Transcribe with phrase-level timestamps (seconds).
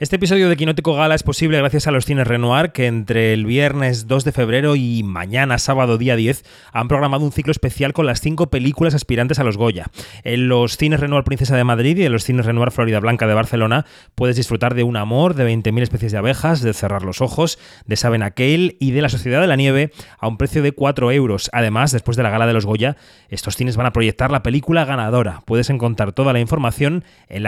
[0.00, 3.44] Este episodio de Quinótico Gala es posible gracias a los cines Renoir que entre el
[3.44, 8.06] viernes 2 de febrero y mañana sábado día 10 han programado un ciclo especial con
[8.06, 9.86] las cinco películas aspirantes a los Goya.
[10.22, 13.34] En los cines Renoir Princesa de Madrid y en los cines Renoir Florida Blanca de
[13.34, 17.58] Barcelona puedes disfrutar de Un amor, de 20.000 especies de abejas, de Cerrar los ojos,
[17.84, 19.90] de Saben aquel y de La Sociedad de la Nieve
[20.20, 21.50] a un precio de 4 euros.
[21.52, 22.96] Además, después de la gala de los Goya,
[23.30, 25.42] estos cines van a proyectar la película ganadora.
[25.44, 27.42] Puedes encontrar toda la información en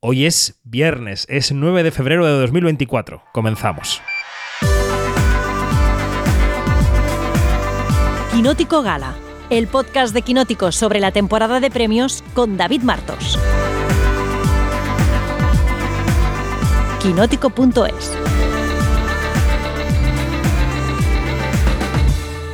[0.00, 3.22] Hoy es viernes, es 9 de febrero de 2024.
[3.32, 4.00] Comenzamos.
[8.32, 9.14] Quinótico Gala,
[9.50, 13.38] el podcast de Quinótico sobre la temporada de premios con David Martos.
[17.02, 18.29] Quinótico.es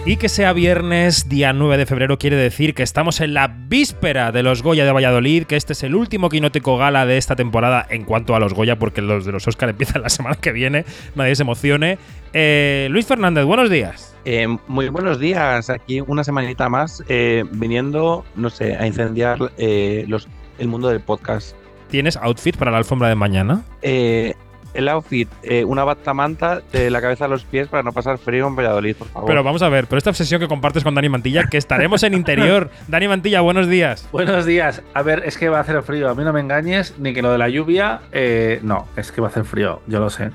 [0.09, 4.31] Y que sea viernes, día 9 de febrero, quiere decir que estamos en la víspera
[4.31, 7.85] de los Goya de Valladolid, que este es el último quinótico gala de esta temporada
[7.91, 10.85] en cuanto a los Goya, porque los de los Oscar empiezan la semana que viene,
[11.17, 11.99] nadie se emocione.
[12.33, 14.17] Eh, Luis Fernández, buenos días.
[14.25, 20.29] Eh, muy buenos días, aquí una semanita más, eh, viniendo, no sé, a incendiar los,
[20.59, 21.57] el mundo del podcast.
[21.89, 23.63] ¿Tienes outfit para la alfombra de mañana?
[23.83, 24.35] Eh,
[24.77, 28.47] el outfit, eh, una batamanta de la cabeza a los pies para no pasar frío
[28.47, 29.29] en Valladolid, por favor.
[29.29, 32.15] Pero vamos a ver, pero esta obsesión que compartes con Dani Mantilla, que estaremos en
[32.15, 32.71] interior.
[32.89, 34.09] Dani Mantilla, buenos días.
[34.13, 34.83] Buenos días.
[34.95, 36.09] A ver, es que va a hacer frío.
[36.09, 38.01] A mí no me engañes, ni que lo de la lluvia.
[38.13, 40.31] Eh, no, es que va a hacer frío, yo lo sé.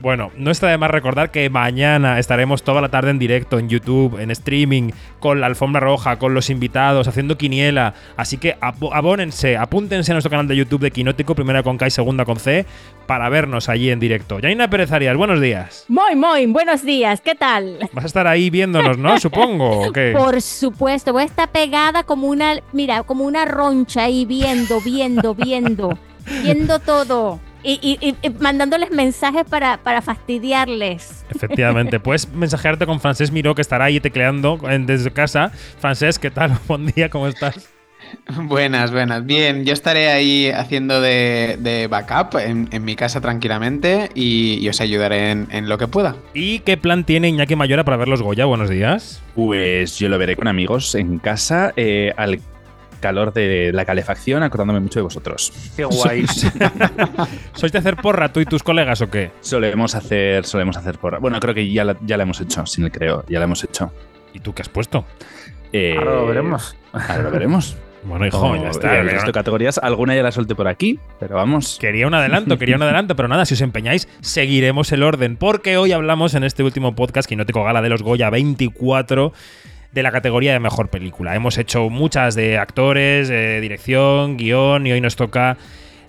[0.00, 3.68] Bueno, no está de más recordar que mañana estaremos toda la tarde en directo en
[3.68, 7.94] YouTube, en streaming, con la alfombra roja, con los invitados, haciendo quiniela.
[8.16, 11.90] Así que abónense, apúntense a nuestro canal de YouTube de Quinótico, primera con K y
[11.90, 12.64] segunda con C,
[13.06, 14.38] para vernos allí en directo.
[14.38, 15.84] Yaina Pérez Arias, buenos días.
[15.88, 17.78] Muy, muy, buenos días, ¿qué tal?
[17.92, 19.18] Vas a estar ahí viéndonos, ¿no?
[19.20, 19.92] Supongo.
[20.16, 25.34] Por supuesto, voy a estar pegada como una, mira, como una roncha ahí viendo, viendo,
[25.34, 25.98] viendo,
[26.44, 27.40] viendo todo.
[27.62, 31.24] Y, mandándoles mensajes para, para fastidiarles.
[31.30, 35.50] Efectivamente, puedes mensajearte con Francés Miró, que estará ahí tecleando desde casa.
[35.78, 36.58] Francés, ¿qué tal?
[36.68, 37.68] Buen día, ¿cómo estás?
[38.42, 39.24] Buenas, buenas.
[39.26, 45.68] Bien, yo estaré ahí haciendo de, backup en, mi casa tranquilamente y, os ayudaré en,
[45.68, 46.16] lo que pueda.
[46.34, 48.44] ¿Y qué plan tiene Iñaki Mayora para ver los Goya?
[48.44, 49.22] Buenos días.
[49.34, 52.40] Pues yo lo veré con amigos en casa eh, al
[52.98, 55.52] calor de la calefacción, acordándome mucho de vosotros.
[55.76, 56.26] Qué guay.
[57.54, 59.30] ¿Sois de hacer porra tú y tus colegas o qué?
[59.40, 61.18] Solemos hacer, solemos hacer porra.
[61.18, 63.64] Bueno, creo que ya la, ya la hemos hecho, sin el creo, ya la hemos
[63.64, 63.92] hecho.
[64.32, 65.04] ¿Y tú qué has puesto?
[65.72, 66.76] Eh, ahora lo veremos.
[66.92, 67.76] Ahora lo veremos.
[68.04, 69.00] Bueno, hijo, ya está.
[69.00, 71.78] El resto de categorías, alguna ya la solté por aquí, pero vamos.
[71.80, 75.76] Quería un adelanto, quería un adelanto, pero nada, si os empeñáis, seguiremos el orden, porque
[75.76, 79.32] hoy hablamos en este último podcast, que no tengo gala de los Goya 24,
[79.92, 81.34] de la categoría de mejor película.
[81.34, 85.56] Hemos hecho muchas de actores, dirección, guion y hoy nos toca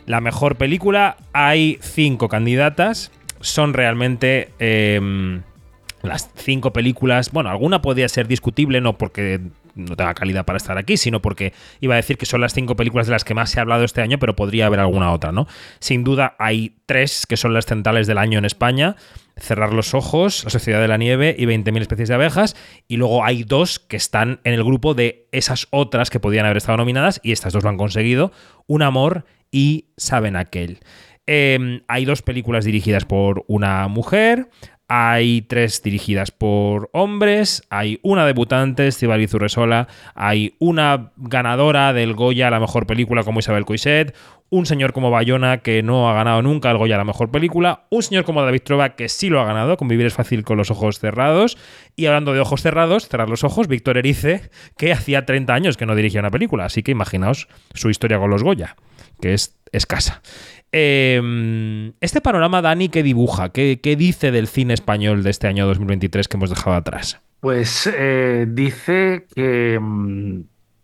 [0.05, 1.17] la mejor película.
[1.33, 3.11] Hay cinco candidatas.
[3.41, 5.43] Son realmente em,
[6.01, 7.31] las cinco películas.
[7.31, 9.39] Bueno, alguna podría ser discutible, no porque
[9.75, 12.75] no tenga calidad para estar aquí, sino porque iba a decir que son las cinco
[12.75, 15.31] películas de las que más se ha hablado este año, pero podría haber alguna otra,
[15.31, 15.47] ¿no?
[15.79, 18.95] Sin duda hay tres que son las centrales del año en España.
[19.41, 22.55] Cerrar los ojos, La Sociedad de la Nieve y 20.000 especies de abejas.
[22.87, 26.57] Y luego hay dos que están en el grupo de esas otras que podían haber
[26.57, 28.31] estado nominadas y estas dos lo han conseguido.
[28.67, 30.79] Un amor y Saben aquel.
[31.25, 34.49] Em, hay dos películas dirigidas por una mujer,
[34.91, 42.47] hay tres dirigidas por hombres, hay una debutante, Estibaliz Urresola, hay una ganadora del Goya
[42.47, 44.15] a la mejor película como Isabel Coixet,
[44.49, 47.83] un señor como Bayona que no ha ganado nunca el Goya a la mejor película,
[47.91, 50.57] un señor como David Trova que sí lo ha ganado, con Vivir es fácil con
[50.57, 51.55] los ojos cerrados,
[51.95, 55.85] y hablando de ojos cerrados, cerrar los ojos, Víctor Erice, que hacía 30 años que
[55.85, 58.75] no dirigía una película, así que imaginaos su historia con los Goya,
[59.21, 60.23] que es escasa.
[60.71, 63.49] Em, este panorama, Dani, ¿qué dibuja?
[63.49, 67.21] ¿Qué, dice del cine español de este año 2023 que hemos dejado atrás?
[67.39, 70.41] Pues eh, dice que mm,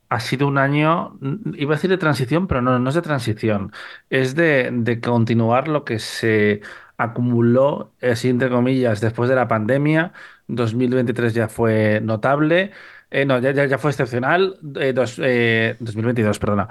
[0.10, 1.20] ha sido un año,
[1.56, 3.72] iba a decir de transición, pero no, no es de transición,
[4.10, 6.62] es de, continuar lo que se
[6.98, 10.14] acumuló, así entre comillas, después de la pandemia.
[10.48, 12.72] 2023 ya fue notable,
[13.12, 16.70] eh, no, ya, ya, fue excepcional, 2022, eh, perdona.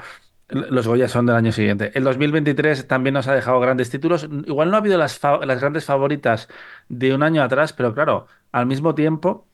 [0.48, 1.90] Los Goya son del año siguiente.
[1.94, 4.28] El 2023 también nos ha dejado grandes títulos.
[4.46, 6.48] Igual no ha habido las, las grandes favoritas
[6.88, 9.48] de un año atrás, pero claro, al mismo tiempo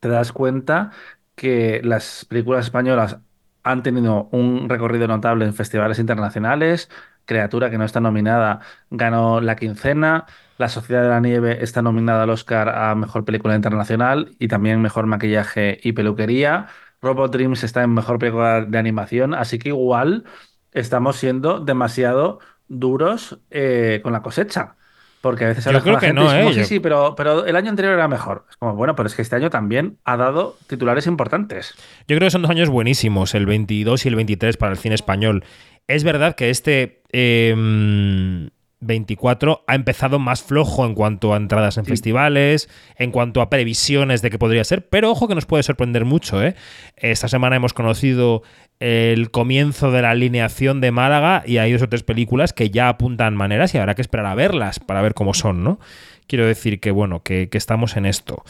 [0.00, 0.92] te das cuenta
[1.34, 3.18] que las películas españolas
[3.62, 6.90] han tenido un recorrido notable en festivales internacionales.
[7.24, 8.60] Criatura, que no está nominada,
[8.90, 10.26] ganó la quincena.
[10.58, 14.80] La Sociedad de la Nieve está nominada al Oscar a Mejor Película Internacional y también
[14.82, 16.68] Mejor Maquillaje y Peluquería.
[17.02, 20.24] Robot Dreams está en mejor película de animación, así que igual
[20.72, 22.38] estamos siendo demasiado
[22.68, 24.76] duros eh, con la cosecha.
[25.20, 26.54] Porque a veces Yo hablas con creo la que gente no, y es como, ¿eh?
[26.54, 28.44] sí, sí, pero, pero el año anterior era mejor.
[28.50, 31.74] Es como, bueno, pero es que este año también ha dado titulares importantes.
[32.08, 34.96] Yo creo que son dos años buenísimos, el 22 y el 23 para el cine
[34.96, 35.44] español.
[35.86, 38.50] Es verdad que este eh,
[38.82, 41.90] 24 ha empezado más flojo en cuanto a entradas en Sí.
[41.90, 46.04] festivales, en cuanto a previsiones de que podría ser, pero ojo que nos puede sorprender
[46.04, 46.42] mucho.
[46.42, 46.54] ¿eh?
[46.96, 48.42] Esta semana hemos conocido
[48.80, 52.88] el comienzo de la alineación de Málaga y hay dos o tres películas que ya
[52.88, 55.78] apuntan maneras y habrá que esperar a verlas para ver cómo son, ¿no?
[56.26, 58.42] Quiero decir que, bueno, que, que estamos en esto.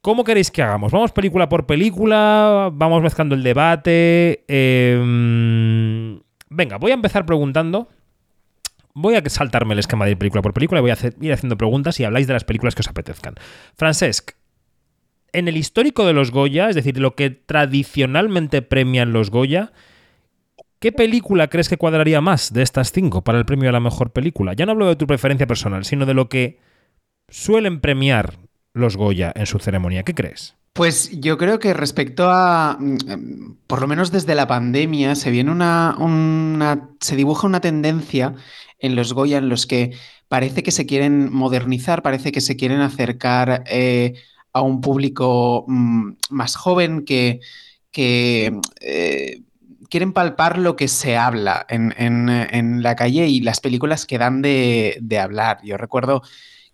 [0.00, 0.92] ¿Cómo queréis que hagamos?
[0.92, 2.70] ¿Vamos película por película?
[2.72, 4.44] ¿Vamos mezclando el debate?
[4.48, 6.18] Eh,
[6.48, 7.88] venga, voy a empezar preguntando.
[9.00, 12.00] Voy a saltarme el esquema de película por película y voy a ir haciendo preguntas
[12.00, 13.34] y habláis de las películas que os apetezcan.
[13.76, 14.32] Francesc,
[15.32, 19.72] en el histórico de los Goya, es decir, lo que tradicionalmente premian los Goya,
[20.80, 24.10] ¿qué película crees que cuadraría más de estas cinco para el premio a la mejor
[24.10, 24.54] película?
[24.54, 26.58] Ya no hablo de tu preferencia personal, sino de lo que
[27.28, 28.38] suelen premiar
[28.74, 30.02] los Goya en su ceremonia.
[30.02, 30.56] ¿Qué crees?
[30.72, 35.50] Pues yo creo que respecto a, mm, por lo menos desde la pandemia, se viene
[35.50, 35.96] una-
[37.00, 38.34] se dibuja una tendencia
[38.78, 39.92] en los Goya en los que
[40.28, 44.14] parece que se quieren modernizar, parece que se quieren acercar eh,
[44.52, 47.40] a un público mm, más joven que,
[47.90, 49.42] que eh,
[49.90, 54.18] quieren palpar lo que se habla en, en- en la calle y las películas que
[54.18, 55.60] dan de, de hablar.
[55.64, 56.22] Yo recuerdo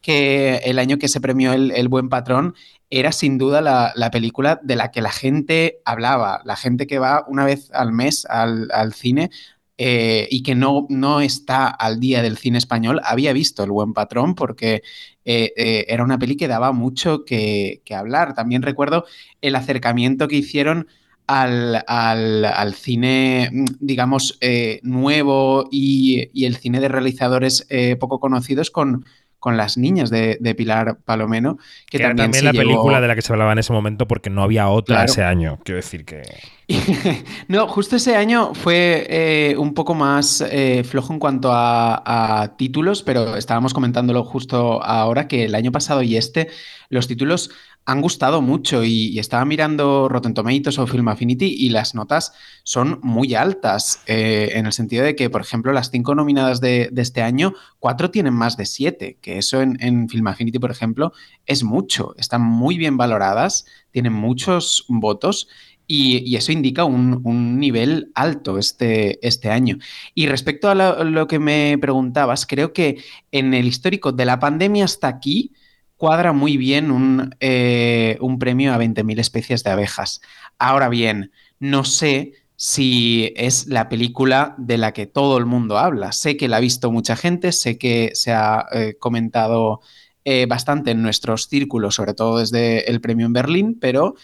[0.01, 2.55] que el año que se premió el, el Buen Patrón
[2.91, 6.99] era sin duda la, la película de la que la gente hablaba, la gente que
[6.99, 9.31] va una vez al mes al, al cine
[9.79, 13.93] eh, y que no, no está al día del cine español, había visto El Buen
[13.93, 14.83] Patrón porque
[15.25, 18.35] eh, eh, era una peli que daba mucho que, que hablar.
[18.35, 19.05] También recuerdo
[19.41, 20.87] el acercamiento que hicieron
[21.27, 24.39] al, al- al cine, mm, digamos,
[24.83, 27.67] nuevo y, y el cine de realizadores
[27.99, 29.05] poco conocidos con,
[29.45, 31.59] con Las Niñas de, de Pilar Palomeno,
[31.91, 33.59] que, Que era también, también se la llevó- película de la que se hablaba en
[33.59, 35.13] ese momento porque no había otra Claro.
[35.13, 35.59] ese año.
[35.65, 36.23] Quiero decir que.
[37.49, 42.57] no, justo ese año fue eh, un poco más eh, flojo en cuanto a, a
[42.57, 46.49] títulos, pero estábamos comentándolo justo ahora que el año pasado y este,
[46.89, 47.51] los títulos
[47.87, 52.33] han gustado mucho y, estaba mirando Rotten Tomatoes o Film Affinity y las notas
[52.63, 56.91] son muy altas, eh, en el sentido de que, por ejemplo, las cinco nominadas de,
[56.97, 61.13] este año, cuatro tienen más de siete, que eso en, Film Affinity, por ejemplo,
[61.47, 65.49] es mucho, están muy bien valoradas, tienen muchos votos
[65.87, 69.77] y, eso indica un, nivel alto este, este año.
[70.15, 74.87] Y respecto a lo que me preguntabas, creo que en el histórico de la pandemia
[74.87, 75.53] hasta aquí
[75.97, 80.21] cuadra muy bien un, eh, un premio a 20.000 especies de abejas.
[80.59, 86.13] Ahora bien, no sé si es la película de la que todo el mundo habla.
[86.13, 89.81] Sé que la ha visto mucha gente, sé que se ha eh, comentado
[90.25, 94.15] eh, bastante en nuestros círculos, sobre todo desde el premio en Berlín, pero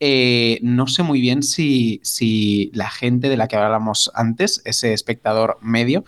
[0.00, 5.58] no sé muy bien si, si la gente de la que hablamos antes, ese espectador
[5.60, 6.04] medio,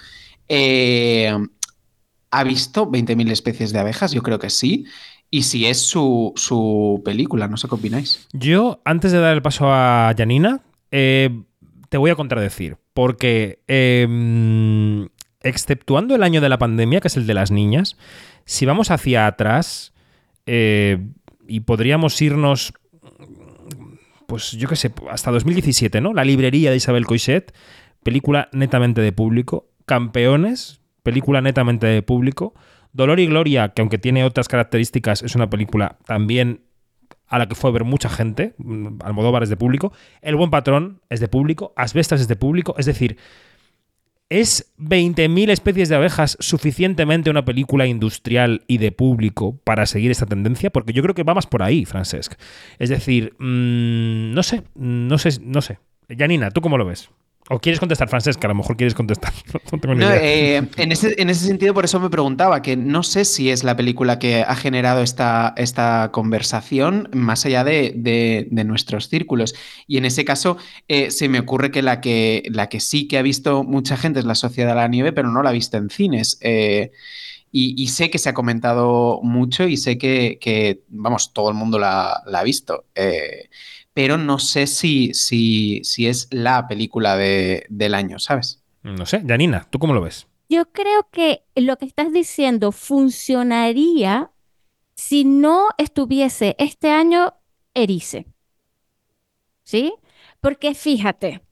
[2.31, 4.87] ha visto 20.000 especies de abejas, yo creo que sí,
[5.31, 8.27] y si es su, su película, no sé qué opináis.
[8.33, 10.61] Yo, antes de dar el paso a Janina,
[10.91, 11.31] eh,
[11.89, 12.77] te voy a contradecir.
[12.95, 15.09] Porque, eh,
[15.43, 17.97] exceptuando el año de la pandemia, que es el de las niñas,
[18.45, 19.93] si vamos hacia atrás
[20.47, 20.99] eh,
[21.47, 22.73] y podríamos irnos,
[24.27, 26.13] pues yo qué sé, hasta 2017, ¿no?
[26.13, 27.55] La librería de Isabel Coixet,
[28.03, 29.69] película netamente de público.
[29.87, 32.55] Campeones, película netamente de público.
[32.93, 36.63] Dolor y Gloria, que aunque tiene otras características, es una película también
[37.31, 38.55] a la que fue a ver mucha gente.
[38.59, 39.93] mm, Almodóvar es de público.
[40.21, 41.73] El Buen Patrón es de público.
[41.77, 42.75] Asbestas es de público.
[42.77, 43.17] Es decir,
[44.29, 50.27] ¿es 20.000 especies de abejas suficientemente una película industrial y de público para seguir esta
[50.27, 50.71] tendencia?
[50.71, 52.35] Porque yo creo que va más por ahí, Francesc.
[52.81, 55.79] Es decir, mm, no sé, no sé, no sé.
[56.09, 57.11] Janina, ¿tú cómo lo ves?
[57.53, 58.45] ¿O quieres contestar, Francesc?
[58.45, 59.33] A lo mejor quieres contestar.
[59.73, 60.21] No tengo ni No, idea.
[60.23, 63.65] eh, en, ese, en ese sentido, por eso me preguntaba, que no sé si es
[63.65, 69.55] la película que ha generado esta, esta conversación más allá de, de- de nuestros círculos.
[69.89, 73.19] Y en ese caso, eh, se me ocurre que la, que la que sí que
[73.19, 75.77] ha visto mucha gente es La Sociedad de la Nieve, pero no la ha visto
[75.77, 76.39] en cines.
[76.43, 76.93] Eh,
[77.53, 81.57] y, y sé que se ha comentado mucho y sé que, que, vamos, todo el
[81.57, 82.85] mundo la, la ha visto.
[82.95, 83.49] Eh,
[83.95, 88.63] pero no sé si, si, si es la película de- del año, ¿sabes?
[88.83, 90.27] No sé, Janina, ¿tú cómo lo ves?
[90.49, 94.31] Yo creo que lo que estás diciendo funcionaría
[94.97, 97.35] si no estuviese este año
[97.75, 98.27] Erice.
[99.63, 99.95] ¿Sí?
[100.41, 101.43] Porque fíjate,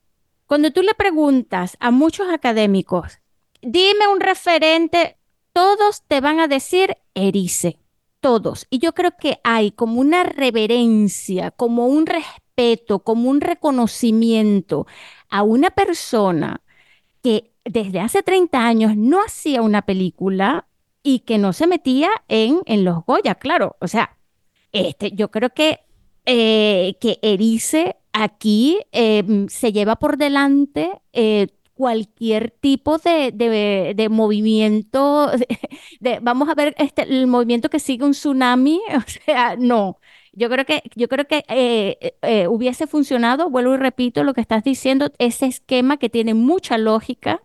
[0.47, 3.19] Cuando tú le preguntas a muchos académicos,
[3.61, 5.19] dime un referente,
[5.53, 7.79] todos te van a decir Erice,
[8.21, 8.67] todos.
[8.71, 14.87] Y yo creo que hay como una reverencia, como un respeto, como un reconocimiento
[15.31, 16.63] a una persona
[17.23, 20.67] que desde hace 30 años no hacía una película
[21.03, 23.77] y que no se metía en, en los Goya, claro.
[23.81, 24.17] O sea,
[24.73, 25.81] este, yo creo que,
[26.27, 31.49] eh, que Erice aquí eh, se lleva por delante eh,
[31.79, 35.31] cualquier tipo de, de- de movimiento,
[36.01, 39.99] de, vamos a ver este, el movimiento que sigue un tsunami, o sea, no.
[40.33, 44.35] Yo creo que, yo creo que eh, eh, eh, hubiese funcionado, vuelvo y repito lo
[44.35, 47.43] que estás diciendo, ese esquema que tiene mucha lógica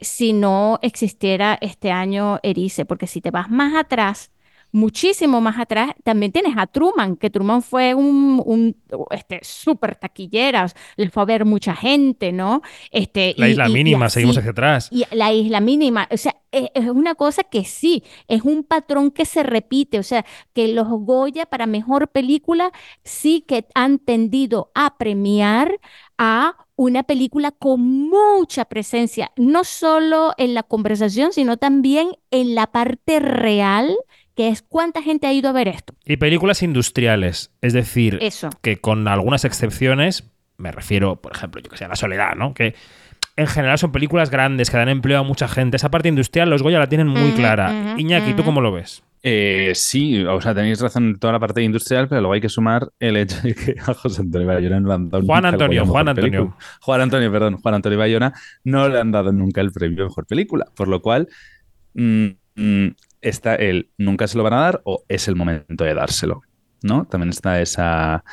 [0.00, 4.30] si no existiera este año Erice, porque si te vas más atrás,
[4.72, 8.76] muchísimo más atrás, también tienes a Truman, que Truman fue un, un
[9.10, 12.62] este, súper taquillera, le fue a ver mucha gente, ¿no?
[12.90, 14.14] Este, La y- isla y- y mínima, así.
[14.14, 14.88] seguimos hacia atrás.
[14.90, 19.10] Y la isla mínima, o sea, es, es una cosa que sí, es un patrón
[19.10, 22.72] que se repite, o sea, que los Goya para mejor película
[23.04, 25.78] sí que han tendido a premiar
[26.18, 32.66] a una película con mucha presencia, no solo en la conversación, sino también en la
[32.72, 33.96] parte real,
[34.34, 35.94] que es cuánta gente ha ido a ver esto.
[36.04, 38.50] Y películas industriales, es decir, Eso.
[38.62, 40.24] que con algunas excepciones,
[40.56, 42.54] me refiero, por ejemplo, yo que sé, a La Soledad, ¿no?
[42.54, 42.74] Que
[43.36, 45.76] en general son películas grandes que dan empleo a mucha gente.
[45.76, 47.94] Esa parte industrial los Goya la tienen muy clara.
[47.96, 49.02] Iñaki, ¿tú cómo lo ves?
[49.24, 52.48] Eh, sí, o sea, tenéis razón en toda la parte industrial, pero luego hay que
[52.48, 55.48] sumar el hecho de que a José Antonio Bayona no le han dado Juan nunca
[55.48, 56.30] el Antonio, a Juan Antonio.
[56.30, 56.56] Película.
[56.80, 58.32] Juan Antonio, perdón, Juan Antonio Bayona
[58.64, 61.28] no le han dado nunca el premio a Mejor Película, por lo cual
[61.94, 62.88] mm, mm,
[63.22, 66.42] está el nunca se lo van a dar o es el momento de dárselo,
[66.82, 67.06] ¿no?
[67.06, 68.24] También está esa,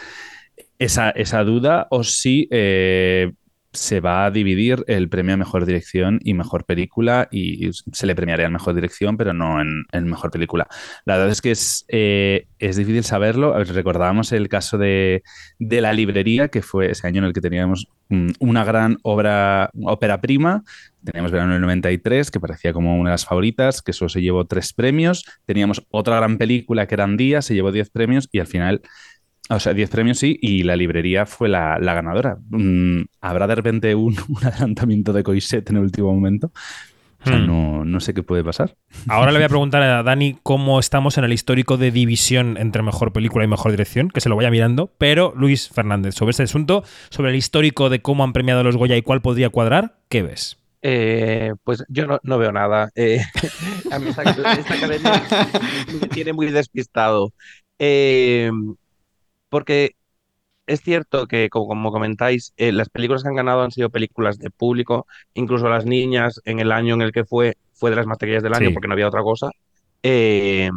[0.77, 3.31] esa, esa duda o si eh,
[3.71, 8.15] se va a dividir el premio a mejor dirección y mejor película y se le
[8.15, 10.67] premiaría en mejor dirección, pero no en, en mejor película.
[11.05, 13.53] La verdad es que es, eh, es difícil saberlo.
[13.63, 15.23] Recordábamos el caso de,
[15.59, 19.69] de La Librería, que fue ese año en el que teníamos mm, una gran obra,
[19.83, 20.63] ópera prima.
[21.03, 24.45] Teníamos Verano del 93, que parecía como una de las favoritas, que solo se llevó
[24.45, 25.25] tres premios.
[25.45, 28.81] Teníamos otra gran película que era Andía, se llevó diez premios y al final
[29.49, 32.37] o sea, 10 premios sí, y la librería fue la, la ganadora.
[32.49, 36.51] Mm, ¿Habrá de repente un, un adelantamiento de Coiset en el último momento?
[37.21, 37.47] O sea, Hmm.
[37.47, 38.77] no, no sé qué puede pasar.
[39.09, 42.81] Ahora le voy a preguntar a Dani cómo estamos en el histórico de división entre
[42.81, 44.93] mejor película y mejor dirección, que se lo vaya mirando.
[44.97, 48.95] Pero, Luis Fernández, sobre este asunto, sobre el histórico de cómo han premiado los Goya
[48.95, 50.57] y cuál podría cuadrar, ¿qué ves?
[50.81, 52.89] Eh, pues yo no, no veo nada.
[52.95, 53.19] Eh,
[53.91, 55.23] a mí esta, esta academia
[56.01, 57.33] me tiene muy despistado.
[57.79, 58.49] Eh,
[59.49, 59.95] porque
[60.67, 64.37] es cierto que, como, como comentáis, eh, las películas que han ganado han sido películas
[64.39, 68.07] de público, incluso Las Niñas, en el año en el que fue, fue de las
[68.07, 68.73] materias del año Sí.
[68.73, 69.51] porque no había otra cosa.
[70.03, 70.69] Eh,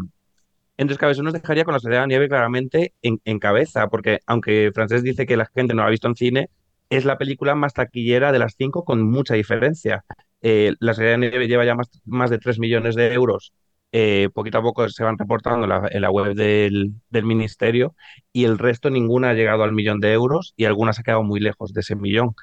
[0.76, 4.20] entonces, eso nos dejaría con la Sociedad de la Nieve claramente en, en cabeza, porque
[4.26, 6.50] aunque Francés dice que la gente no la ha visto en cine,
[6.90, 10.04] es la película más taquillera de las cinco con mucha diferencia.
[10.40, 13.52] Eh, la Sociedad de la Nieve lleva ya más, más de 3 millones de euros.
[13.94, 16.94] Eh, poquito a poco se van reportando en la, web del,
[17.24, 17.94] ministerio
[18.32, 21.40] y el resto ninguna ha llegado al millón de euros y algunas ha quedado muy
[21.40, 22.34] lejos de ese millón.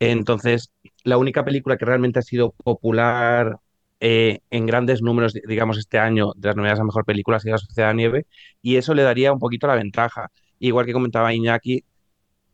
[0.00, 0.72] Entonces,
[1.04, 3.58] la única película que realmente ha sido popular
[4.00, 7.40] eh, en grandes números, di- digamos, este año de las nominadas a mejor película ha
[7.40, 8.26] sido La Sociedad de Nieve
[8.62, 10.28] y eso le daría un poquito la ventaja.
[10.58, 11.84] Igual que comentaba Iñaki,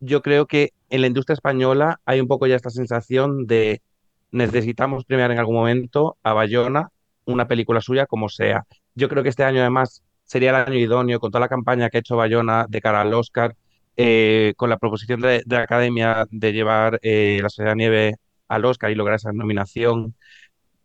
[0.01, 3.83] yo creo que en la industria española hay un poco ya esta sensación de
[4.31, 6.91] necesitamos premiar en algún momento a Bayona
[7.27, 8.65] una película suya como sea.
[8.95, 11.99] Yo creo que este año además sería el año idóneo con toda la campaña que
[11.99, 13.57] ha hecho Bayona de cara al Oscar,
[13.97, 18.15] eh, con la proposición de, la Academia de llevar eh, la Sociedad de Nieve
[18.49, 20.15] al Oscar y lograr esa nominación.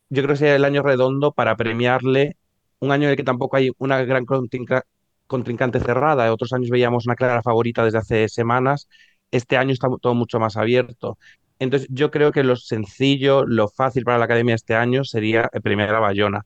[0.09, 2.37] Yo creo que sería el año redondo para premiarle
[2.79, 4.83] un año en el que tampoco hay una gran contrinca-
[5.27, 6.31] contrincante cerrada.
[6.33, 8.87] Otros años veíamos una clara favorita desde hace semanas.
[9.31, 11.17] Este año está todo mucho más abierto.
[11.61, 15.61] Entonces, yo creo que lo sencillo, lo fácil para la academia este año sería eh,
[15.61, 16.41] premiar a Bayona.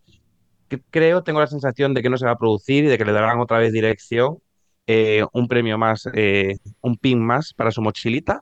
[0.91, 3.13] Creo, tengo la sensación de que no se va a producir y de que le
[3.13, 4.39] darán otra vez dirección,
[4.87, 8.41] eh, un premio más, eh, un pin más para su mochilita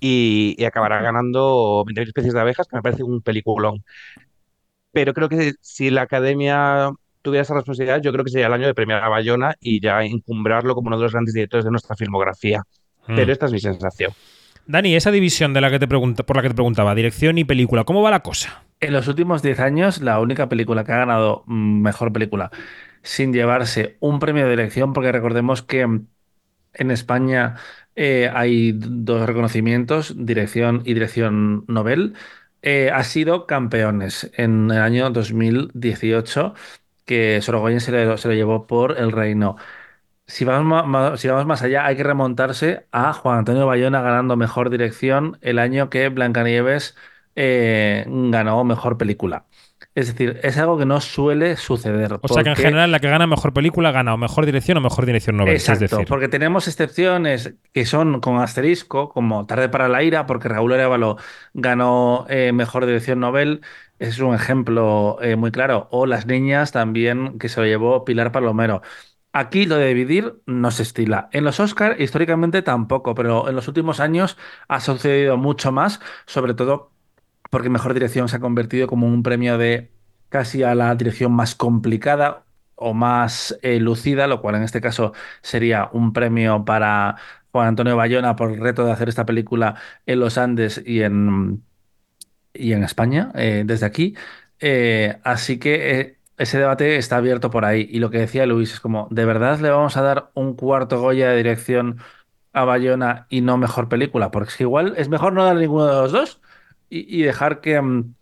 [0.00, 3.84] y, y acabará ganando 20.000 especies de abejas, que me parece un peliculón.
[4.92, 6.90] Pero creo que si la academia
[7.22, 10.02] tuviera esa responsabilidad, yo creo que sería el año de premiar a Bayona y ya
[10.04, 12.62] encumbrarlo como uno de los grandes directores de nuestra filmografía.
[13.14, 13.32] Pero Mm.
[13.32, 14.12] esta es mi sensación.
[14.68, 17.84] Dani, esa división de la que te por la que te preguntaba, dirección y película,
[17.84, 18.64] ¿cómo va la cosa?
[18.80, 22.50] En los últimos 10 años, la única película que ha ganado mm, mejor película
[23.02, 27.56] sin llevarse un premio de dirección, porque recordemos que en España
[27.96, 32.14] eh, hay dos reconocimientos, dirección y dirección Nobel.
[32.60, 36.52] Eh, ha sido campeones en el año 2018,
[37.06, 39.56] que Sorogoyen se lo, se lo llevó por El Reino.
[40.28, 44.02] Si vamos, ma- ma- si vamos más allá, hay que remontarse a Juan Antonio Bayona
[44.02, 46.96] ganando mejor dirección el año que Blancanieves
[47.34, 49.46] eh, ganó mejor película.
[49.94, 52.18] Es decir, es algo que no suele suceder.
[52.20, 54.76] O sea que en porque- general la que gana mejor película gana o mejor dirección
[54.78, 55.54] o mejor dirección novel.
[55.54, 60.26] Exacto, es decir, porque tenemos excepciones que son con asterisco, como Tarde para la ira,
[60.26, 61.16] porque Raúl Arevalo
[61.54, 63.62] ganó eh, mejor dirección Nobel,
[63.98, 65.88] es un ejemplo eh, muy claro.
[65.90, 68.82] O Las niñas también, que se lo llevó Pilar Palomero.
[69.38, 71.28] Aquí lo de dividir no se estila.
[71.32, 76.54] En los Oscar históricamente tampoco, pero en los últimos años ha sucedido mucho más, sobre
[76.54, 76.90] todo
[77.48, 79.92] porque mejor dirección se ha convertido como un premio de
[80.28, 85.12] casi a la dirección más complicada o más eh, lucida, lo cual en este caso
[85.40, 87.16] sería un premio para
[87.52, 91.64] Juan Antonio Bayona por el reto de hacer esta película en los Andes y en,
[92.54, 94.16] y en España, eh, desde aquí.
[94.60, 97.88] Eh, así que ese debate está abierto por ahí.
[97.90, 101.00] Y lo que decía Luis es como, ¿de verdad le vamos a dar un cuarto
[101.00, 101.98] Goya de dirección
[102.52, 104.30] a Bayona y no mejor película?
[104.30, 106.40] Porque es que igual es mejor no dar ninguno de los dos
[106.90, 108.14] y, dejar que mm,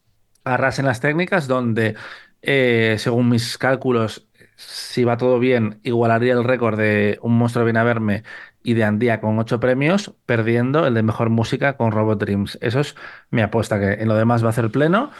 [0.45, 1.95] arrasen las técnicas donde,
[2.43, 7.79] eh, según mis cálculos, si va todo bien, igualaría el récord de Un monstruo viene
[7.81, 8.23] a verme
[8.63, 12.59] y de Andía con ocho premios, perdiendo el de mejor música con Robot Dreams.
[12.63, 12.97] Eso es
[13.31, 15.11] mi apuesta, que en lo demás va a ser pleno,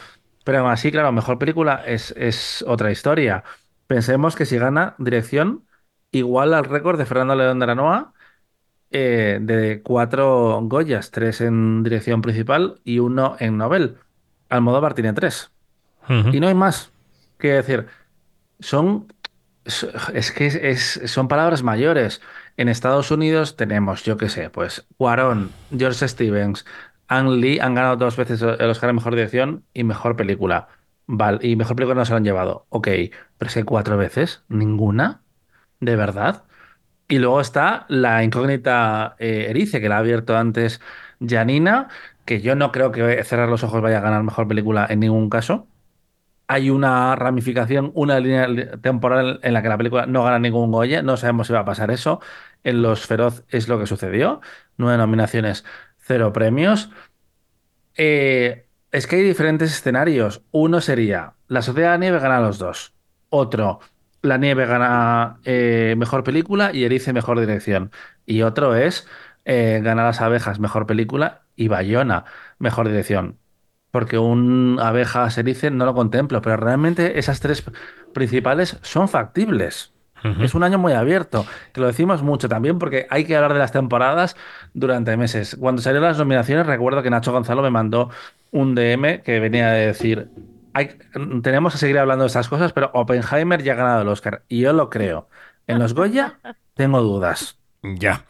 [0.47, 3.45] pero aún así, claro, mejor película es, es otra historia.
[3.89, 5.67] Pensemos que si gana dirección,
[6.13, 8.15] igual al récord de Fernando León de Aranoa
[8.91, 13.97] eh, de cuatro Goyas, tres en dirección principal y uno en Nobel.
[14.49, 15.51] Almodóvar tiene tres.
[16.09, 16.31] Ujú.
[16.33, 16.93] Y no hay más.
[17.39, 17.87] Quiero decir,
[18.61, 19.09] son.
[19.65, 19.85] Es
[20.15, 22.21] es que es- es- son palabras mayores.
[22.57, 26.65] En Estados Unidos tenemos, yo qué sé, pues Cuarón, George Stevens,
[27.09, 30.69] Ang Lee han ganado dos veces el Oscar a Mejor Dirección y Mejor Película.
[31.07, 32.67] Vale, y Mejor Película no se lo han llevado.
[32.71, 32.89] Ok,
[33.39, 35.23] pero es que cuatro veces, ninguna,
[35.81, 36.45] de verdad.
[37.09, 40.81] Y luego está la incógnita eh, Erice, que la ha abierto antes
[41.27, 41.89] Janina,
[42.25, 45.31] que yo no creo que Cerrar los Ojos vaya a ganar Mejor Película en ningún
[45.31, 45.69] caso
[46.49, 48.47] hay una ramificación, una línea
[48.81, 51.03] temporal en la que la película no gana ningún Goya.
[51.03, 52.21] No sabemos si va a pasar eso.
[52.65, 54.41] En Los Feroz es lo que sucedió.
[54.77, 55.65] Nueve nominaciones,
[56.07, 56.91] cero premios.
[57.97, 60.43] Eh, es que hay diferentes escenarios.
[60.53, 62.95] Uno sería La Sociedad de la Nieve gana los dos.
[63.29, 63.81] Otro,
[64.23, 67.91] La Nieve gana eh, mejor película y Erice mejor dirección.
[68.25, 69.07] Y otro es
[69.45, 72.25] eh, Gana las abejas mejor película y Bayona
[72.59, 73.39] mejor dirección
[73.97, 77.65] porque un abeja se dice no lo contemplo, pero realmente esas tres
[78.13, 79.95] principales son factibles.
[80.41, 83.61] Es un año muy abierto, que lo decimos mucho también porque hay que hablar de
[83.61, 84.37] las temporadas
[84.77, 85.57] durante meses.
[85.59, 88.11] Cuando salieron las nominaciones, recuerdo que Nacho Gonzalo me mandó
[88.51, 90.29] un DM que venía de decir,
[90.75, 90.99] hay,
[91.43, 94.45] tenemos que seguir hablando de estas cosas, pero Oppenheimer ya ha ganado el Oscar.
[94.49, 95.29] Y yo lo creo.
[95.67, 96.39] En los Goya
[96.75, 97.59] tengo dudas.
[97.83, 98.27] Ya.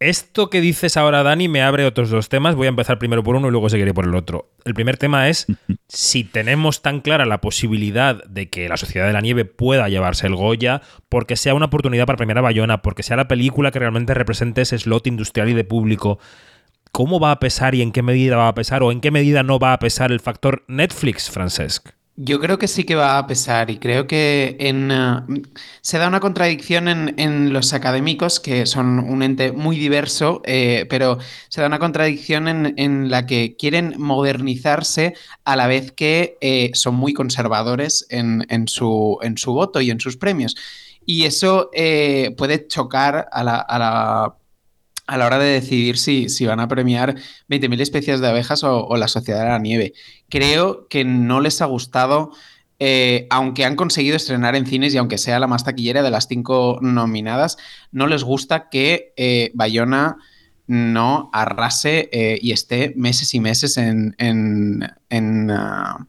[0.00, 2.54] Esto que dices ahora, Dani, me abre otros dos temas.
[2.54, 4.50] Voy a empezar primero por uno y luego seguiré por el otro.
[4.64, 5.46] El primer tema es
[5.88, 10.26] si tenemos tan clara la posibilidad de que la Sociedad de la Nieve pueda llevarse
[10.26, 13.78] el Goya, porque sea una oportunidad para premiar a Bayona, porque sea la película que
[13.78, 16.18] realmente represente ese slot industrial y de público.
[16.92, 19.42] ¿Cómo va a pesar y en qué medida va a pesar o en qué medida
[19.42, 21.90] no va a pesar el factor Netflix, Francesc?
[22.16, 25.42] Yo creo que sí que va a pesar y creo que en, eh,
[25.80, 30.86] se da una contradicción en, en los académicos, que son un ente muy diverso, eh,
[30.90, 31.18] pero
[31.48, 36.70] se da una contradicción en, en la que quieren modernizarse a la vez que eh,
[36.74, 40.56] son muy conservadores en, su, en su voto y en sus premios.
[41.06, 44.34] Y eso eh, puede chocar a la
[45.10, 47.16] a la hora de decidir si, si van a premiar
[47.48, 49.92] 20.000 especies de abejas o, la Sociedad de la Nieve.
[50.28, 52.30] Creo que no les ha gustado,
[52.78, 56.28] eh, aunque han conseguido estrenar en cines y aunque sea la más taquillera de las
[56.28, 57.56] cinco nominadas,
[57.90, 60.18] no les gusta que eh, Bayona
[60.68, 66.06] no arrase eh, y esté meses y meses en, en, en, uh,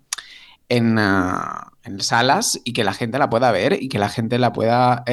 [0.69, 5.03] en, salas y que la gente la pueda ver y que la gente la pueda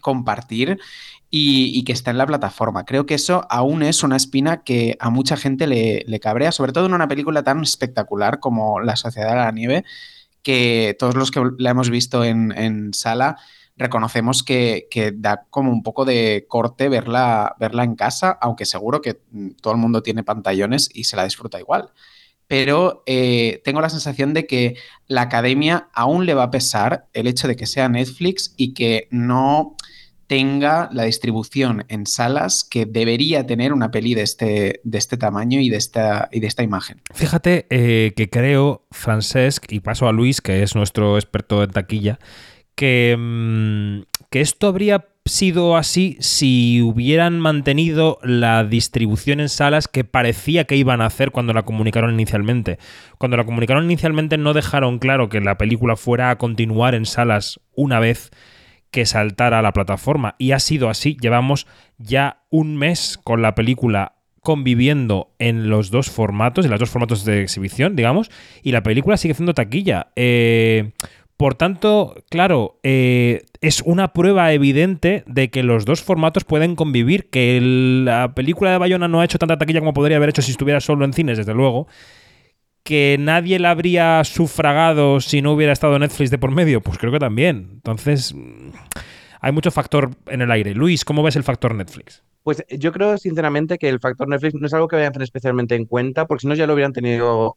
[0.00, 0.78] compartir
[1.36, 2.84] y, que está en la plataforma.
[2.84, 6.86] Creo que eso aún es una espina que a mucha gente le, cabrea, sobre todo
[6.86, 9.84] en una película tan espectacular como La Sociedad de la Nieve,
[10.44, 13.36] que todos los que la hemos visto en, sala
[13.76, 19.00] reconocemos que, que, da como un poco de corte verla, verla en casa, aunque seguro
[19.00, 19.18] que
[19.60, 21.90] todo el mundo tiene pantallones y se la disfruta igual.
[22.46, 24.76] Pero eh, tengo la sensación de que
[25.08, 29.08] la academia aún le va a pesar el hecho de que sea Netflix y que
[29.10, 29.74] no
[30.26, 35.60] tenga la distribución en salas que debería tener una peli de este, de este tamaño
[35.60, 37.00] y de esta, y de esta imagen.
[37.12, 42.18] Fíjate eh, que creo, Francesc, y paso a Luis, que es nuestro experto en taquilla,
[42.74, 50.04] que, mm, que esto habría sido así si hubieran mantenido la distribución en salas que
[50.04, 52.78] parecía que iban a hacer cuando la comunicaron inicialmente.
[53.16, 57.58] Cuando la comunicaron inicialmente no dejaron claro que la película fuera a continuar en salas
[57.74, 58.30] una vez
[58.94, 60.36] que saltara a la plataforma.
[60.38, 61.16] Y ha sido así.
[61.20, 61.66] Llevamos
[61.98, 67.24] ya un mes con la película conviviendo en los dos formatos, en los dos formatos
[67.24, 68.30] de exhibición, digamos,
[68.62, 70.12] y la película sigue haciendo taquilla.
[70.14, 70.92] Eh,
[71.36, 77.30] por tanto, claro, eh, es una prueba evidente de que los dos formatos pueden convivir,
[77.30, 80.52] que la película de Bayona no ha hecho tanta taquilla como podría haber hecho si
[80.52, 81.88] estuviera solo en cines, desde luego,
[82.84, 87.10] que nadie la habría sufragado si no hubiera estado Netflix de por medio, pues creo
[87.10, 87.70] que también.
[87.72, 88.70] Entonces, mm,
[89.40, 90.74] hay mucho factor en el aire.
[90.74, 92.22] Luis, ¿cómo ves el factor Netflix?
[92.42, 95.24] Pues yo creo sinceramente que el factor Netflix no es algo que vayan a tener
[95.24, 97.56] especialmente en cuenta, porque si no ya lo hubieran tenido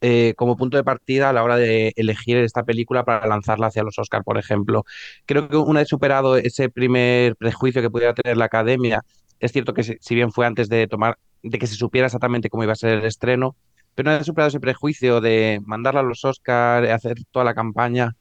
[0.00, 3.82] eh, como punto de partida a la hora de elegir esta película para lanzarla hacia
[3.82, 4.86] los Oscars, por ejemplo.
[5.26, 9.02] Creo que una vez superado ese primer prejuicio que pudiera tener la academia,
[9.40, 12.62] es cierto que si, bien fue antes de tomar, de que se supiera exactamente cómo
[12.64, 13.56] iba a ser el estreno,
[13.98, 18.14] pero una vez superado ese prejuicio de mandarla a los Oscars, hacer toda la campaña,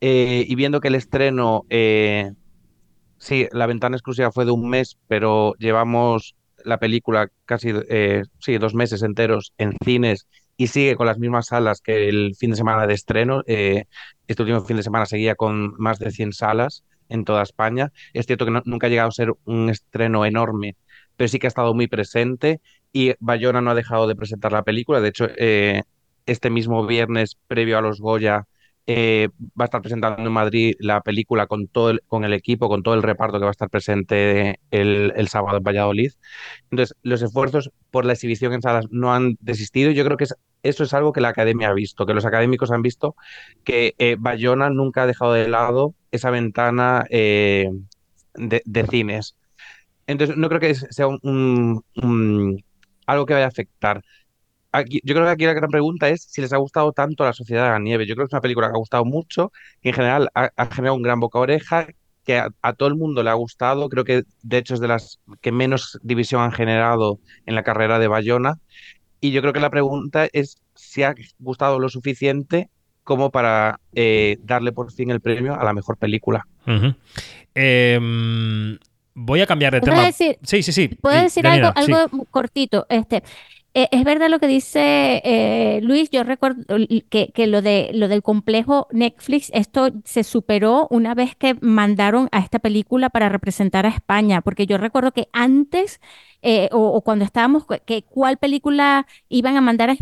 [0.00, 2.32] eh, y viendo que el estreno, eh,
[3.16, 7.72] sí, la ventana exclusiva fue de un mes, pero llevamos la película casi
[8.40, 12.50] sí, dos meses enteros en cines y sigue con las mismas salas que el fin
[12.50, 13.44] de semana de estreno.
[13.46, 13.84] Eh,
[14.26, 17.92] este último fin de semana seguía con más de 100 salas en toda España.
[18.14, 20.74] Es cierto que nunca ha llegado a ser un estreno enorme,
[21.16, 22.60] pero sí que ha estado muy presente
[22.92, 25.00] y Bayona no ha dejado de presentar la película.
[25.00, 25.82] De hecho, eh,
[26.26, 28.46] este mismo viernes, previo a los Goya,
[28.86, 32.68] eh, va a estar presentando en Madrid la película con todo el, con el equipo,
[32.68, 36.12] con todo el reparto que va a estar presente el, el, sábado en Valladolid.
[36.70, 39.92] Entonces, los esfuerzos por la exhibición en salas no han desistido.
[39.92, 40.26] Yo creo que
[40.62, 43.14] eso es algo que la academia ha visto, que los académicos han visto,
[43.64, 47.70] que eh, Bayona nunca ha dejado de lado esa ventana eh,
[48.34, 49.36] de, cines.
[50.06, 51.84] Entonces, no creo que sea un,
[53.12, 54.02] algo que vaya a afectar
[54.72, 57.64] yo creo que aquí la gran pregunta es si les ha gustado tanto La Sociedad
[57.64, 58.06] de la Nieve.
[58.06, 60.94] Yo creo que es una película que ha gustado mucho, que en general ha, generado
[60.94, 61.88] un gran boca oreja,
[62.24, 63.88] que a, todo el mundo le ha gustado.
[63.88, 67.98] Creo que de hecho es de las que menos división han generado en la carrera
[67.98, 68.58] de Bayona.
[69.20, 72.70] Y yo creo que la pregunta es si ha gustado lo suficiente
[73.02, 76.46] como para eh, darle por fin el premio a la mejor película.
[77.54, 78.78] Em,
[79.20, 80.10] voy a cambiar de tema.
[80.12, 80.88] sí, sí, sí.
[80.88, 82.86] ¿Puedo decir algo, algo cortito?
[82.88, 83.22] Este,
[83.72, 86.64] eh, es verdad lo que dice eh, Luis, yo recuerdo
[87.08, 92.28] que, que, lo, de, lo del complejo Netflix, esto se superó una vez que mandaron
[92.32, 96.00] a esta película para representar a España, porque yo recuerdo que antes
[96.42, 99.96] eh, o, cuando estábamos, que cuál película iban a mandar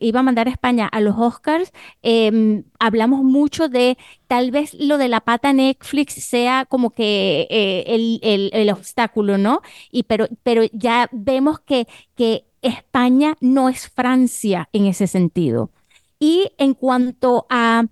[0.00, 4.98] iba a mandar a España a los Oscars, em, hablamos mucho de tal vez lo
[4.98, 7.46] de la pata Netflix sea como que
[7.86, 9.62] el, el, el, obstáculo, ¿no?
[9.90, 15.70] Y pero, pero ya vemos que, que España no es Francia en ese sentido.
[16.18, 17.86] Y en cuanto a,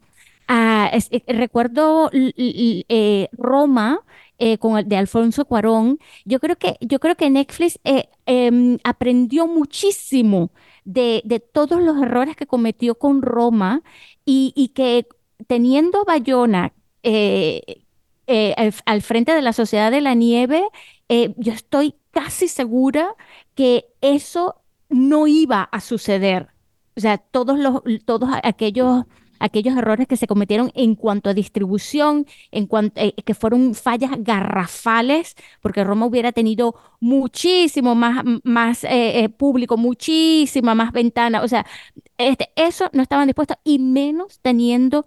[0.49, 4.01] eh, recuerdo eh, Roma,
[4.39, 7.79] eh, con el de Alfonso Cuarón, yo creo que, yo creo que Netflix
[8.27, 10.51] em, aprendió muchísimo
[10.85, 11.23] de,
[11.53, 13.83] todos los errores que cometió con Roma
[14.25, 15.07] y, que
[15.47, 16.73] teniendo Bayona
[18.87, 20.63] al, frente de la Sociedad de la Nieve,
[21.37, 23.15] yo estoy casi segura
[23.55, 24.57] que eso
[24.89, 26.49] no iba a suceder.
[26.97, 29.05] O sea, todos, los, todos aquellos,
[29.41, 34.11] aquellos errores que se cometieron en cuanto a distribución, en cuanto eh, que fueron fallas
[34.19, 41.43] garrafales, porque Roma hubiera tenido muchísimo más, más eh, eh, público, muchísima más ventana.
[41.43, 41.67] O sea,
[42.19, 45.07] este, eso no estaban dispuestos y menos teniendo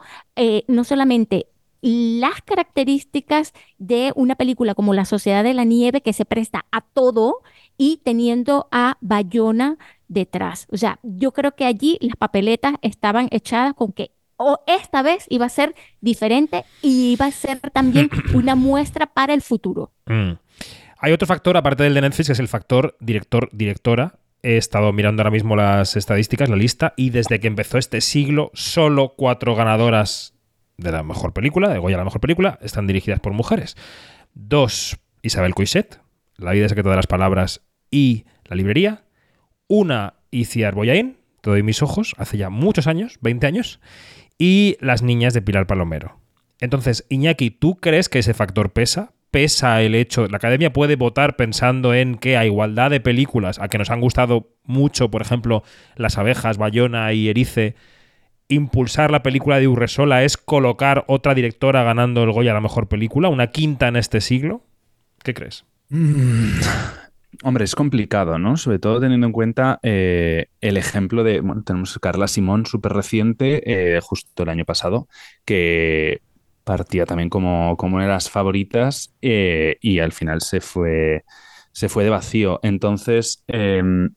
[0.67, 1.47] no solamente
[1.81, 6.81] las características de una película como La Sociedad de la Nieve, que se presta a
[6.81, 7.41] todo,
[7.77, 10.67] y teniendo a Bayona detrás.
[10.71, 14.11] O sea, yo creo que allí las papeletas estaban echadas con que
[14.41, 19.33] o esta vez iba a ser diferente y iba a ser también una muestra para
[19.33, 19.91] el futuro.
[20.07, 20.33] Mm.
[21.03, 24.19] Hay otro factor, aparte del de Netflix, que es el factor director-directora.
[24.43, 28.51] He estado mirando ahora mismo las estadísticas, la lista, y desde que empezó este siglo,
[28.53, 30.35] solo cuatro ganadoras
[30.77, 33.75] de la mejor película, de Goya la mejor película, están dirigidas por mujeres.
[34.33, 35.99] Dos, Isabel Coixet,
[36.37, 39.03] La vida secreta de las palabras y La librería.
[39.67, 43.79] Una, Iciar Boyain, Te doy mis ojos, hace ya muchos años, 20 años.
[44.43, 46.17] Y Las niñas de Pilar Palomero.
[46.59, 49.13] Entonces, Iñaki, ¿tú crees que ese factor pesa?
[49.29, 53.67] pesa el hecho, la academia puede votar pensando en que a igualdad de películas, a
[53.67, 55.61] que nos han gustado mucho, por ejemplo,
[55.95, 57.75] Las abejas, Bayona y Erice,
[58.47, 62.87] impulsar la película de Urresola es colocar otra directora ganando el Goya a la mejor
[62.87, 64.63] película, una quinta en este siglo.
[65.23, 65.65] ¿Qué crees?
[65.89, 66.59] Mm,
[67.43, 68.57] Hombre, es complicado, ¿no?
[68.57, 73.95] Sobre todo teniendo en cuenta eh, el ejemplo de, bueno, tenemos Carla Simón, súper reciente,
[73.95, 75.07] eh, justo el año pasado,
[75.45, 76.21] que
[76.63, 81.23] partía también como, como una de las favoritas eh, y al final se fue,
[81.71, 82.59] se fue de vacío.
[82.63, 84.09] Entonces, em,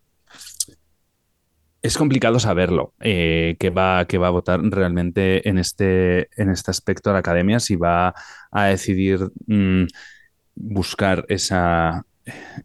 [1.83, 6.70] es complicado saberlo, eh, que va, que va a votar realmente en este, en este
[6.70, 8.14] aspecto a la academia, si va
[8.50, 9.85] a decidir mm,
[10.55, 12.07] buscar esa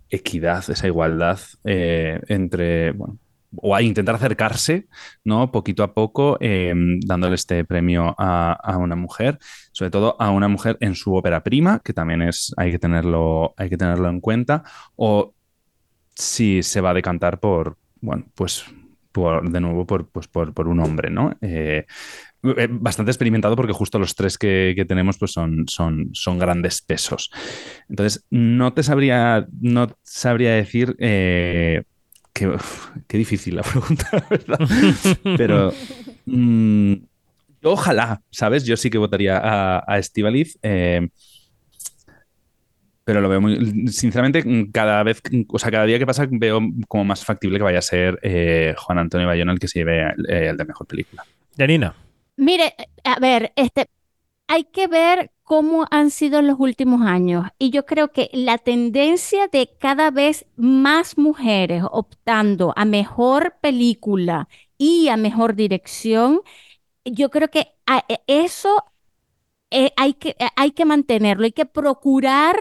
[0.09, 3.17] equidad, esa igualdad eh, entre, bueno,
[3.55, 4.87] o a intentar acercarse,
[5.23, 5.51] ¿no?
[5.51, 6.73] Poquito a poco, eh,
[7.05, 9.39] dándole este premio a, a una mujer,
[9.71, 13.53] sobre todo a una mujer en su ópera prima, que también es, hay que tenerlo,
[13.57, 14.63] hay que tenerlo en cuenta,
[14.95, 15.33] o
[16.15, 18.65] si se va a decantar por, bueno, pues
[19.11, 21.35] por, de nuevo por, pues por, por un hombre, ¿no?
[21.41, 21.85] Eh,
[22.41, 27.31] bastante experimentado porque justo los tres que, tenemos pues son, son, son grandes pesos.
[27.89, 31.83] Entonces, no te sabría, no sabría decir eh,
[32.33, 32.51] que,
[33.07, 34.59] qué difícil la pregunta, ¿verdad?
[35.37, 35.73] Pero
[36.25, 36.93] mm,
[37.63, 38.65] ojalá, ¿sabes?
[38.65, 40.57] Yo sí que votaría a, a Estíbaliz.
[40.61, 41.07] eh,
[43.03, 43.87] pero lo veo muy.
[43.87, 47.79] Sinceramente, cada vez, o sea, cada día que pasa, veo como más factible que vaya
[47.79, 51.25] a ser eh, Juan Antonio Bayona el que se lleve el, el de mejor película.
[51.57, 51.95] Janina.
[52.47, 52.73] Mire,
[53.03, 53.89] a ver, este,
[54.47, 57.45] hay que ver cómo han sido los últimos años.
[57.59, 64.49] Y yo creo que la tendencia de cada vez más mujeres optando a mejor película
[64.77, 66.41] y a mejor dirección,
[67.05, 67.73] yo creo que
[68.09, 68.83] e- eso
[69.71, 72.57] eh, hay que, eh, hay que mantenerlo, hay que procurar,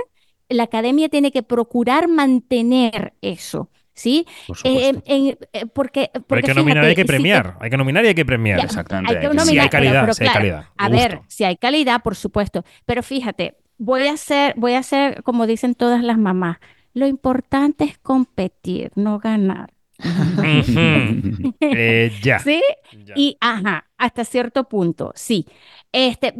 [0.48, 4.26] la academia tiene que procurar mantener eso, ¿sí?
[4.46, 7.56] Por Eh, en- eh, porque, Pero hay que nominar y hay que si premiar.
[7.60, 8.58] Hay que nominar y hay que premiar.
[8.60, 9.14] Ya, Exactamente.
[9.14, 10.64] hay que hay que- Si nominar, hay calidad, pero si hay claro, calidad.
[10.76, 12.64] A ver, si hay calidad, por supuesto.
[12.86, 16.58] Pero fíjate, voy a hacer, voy a hacer como dicen todas las mamás.
[16.94, 19.70] Lo importante es competir, no ganar.
[21.60, 22.38] Eh, ya.
[22.38, 22.62] ¿Sí?
[23.04, 23.14] Ya.
[23.16, 25.46] Y ajá, hasta cierto punto, sí.
[25.92, 26.34] Este,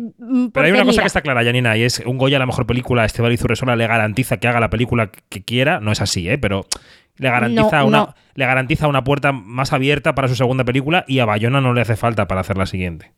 [0.52, 2.46] Pero hay una cosa mira, que está clara, Janina, y es un Goya a la
[2.46, 5.80] mejor película, Esteban Urresola le garantiza que haga la película que quiera.
[5.80, 6.38] No es así, ¿eh?
[6.38, 6.66] Pero
[7.16, 8.14] le garantiza, No, una, no.
[8.34, 11.80] le garantiza una puerta más abierta para su segunda película y a Bayona no le
[11.80, 13.12] hace falta para hacer la siguiente.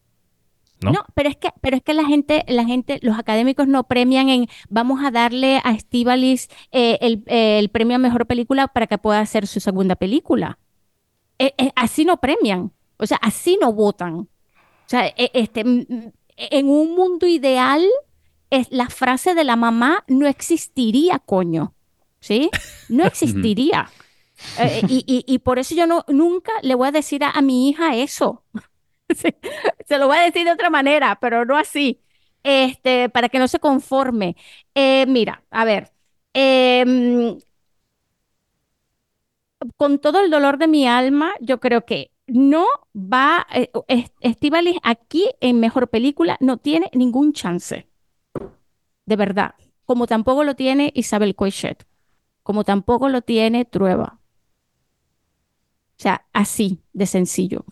[0.83, 0.93] ¿no?
[0.93, 1.05] ¿no?
[1.15, 4.47] pero es que, pero es que la gente, la gente, los académicos no premian en
[4.71, 8.97] vamos a darle a Estíbaliz eh, el, eh, el premio a mejor película para que
[8.97, 10.59] pueda hacer su segunda película.
[11.39, 14.15] Eh, eh, así no premian, o sea, así no votan.
[14.15, 14.29] O
[14.87, 15.65] sea, eh, este,
[16.51, 17.85] en un mundo ideal,
[18.51, 21.75] es, la frase de la mamá no existiría, coño.
[22.21, 22.51] ¿Sí?
[22.89, 23.91] No existiría.
[24.57, 27.43] Eh, y, y- y por eso yo no, nunca le voy a decir a, a
[27.43, 28.45] mi hija eso.
[29.87, 32.01] Se lo voy a decir de otra manera, pero no así.
[32.43, 34.37] Este, para que no se conforme.
[34.75, 35.93] Eh, mira, a ver.
[36.33, 37.39] em,
[39.77, 44.77] con todo el dolor de mi alma, yo creo que no va, eh, Es- Estíbaliz
[44.83, 47.87] aquí en Mejor Película no tiene ningún chance.
[49.07, 49.55] De verdad.
[49.85, 51.85] Como tampoco lo tiene Isabel Coixet.
[52.43, 54.21] Como tampoco lo tiene Trueba.
[55.99, 57.65] O sea, así de sencillo.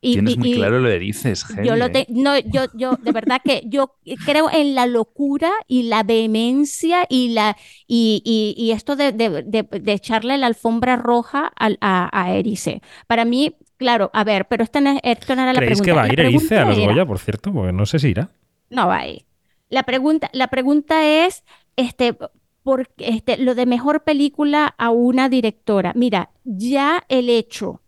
[0.00, 2.06] Y- Tienes y- muy y- claro lo que dices, yo lo Geli, te- ¿eh?
[2.10, 7.30] no, yo, yo, de verdad que yo creo en la locura y la vehemencia y
[7.30, 12.08] la y, y- y esto de, de- de- de echarle la alfombra roja al- a,
[12.12, 12.82] a Erice.
[13.06, 15.84] Para mí, claro, a ver, pero esta no, es- esto no era la ¿Creéis pregunta.
[15.84, 17.52] que va a ir Erice a los Goya, por cierto?
[17.52, 18.30] Porque no sé si irá.
[18.70, 19.24] no va a ir.
[19.70, 21.44] La pregunta, la pregunta es,
[21.76, 22.16] este,
[22.62, 25.92] por, este, lo de mejor película a una directora.
[25.94, 27.80] Mira, ya el hecho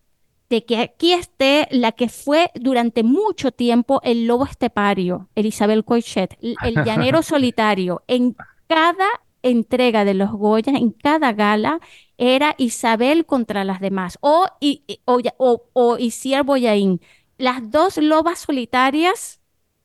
[0.51, 6.37] de que aquí esté la que fue durante mucho tiempo el lobo estepario, Elizabeth Coixet,
[6.43, 8.37] el el llanero solitario, en
[8.67, 9.07] cada
[9.43, 11.81] entrega de los Goya, en cada gala,
[12.19, 17.01] era Isabel contra las demás, o, y, o, o, o Isier Boyaín,
[17.39, 19.41] las dos lobas solitarias,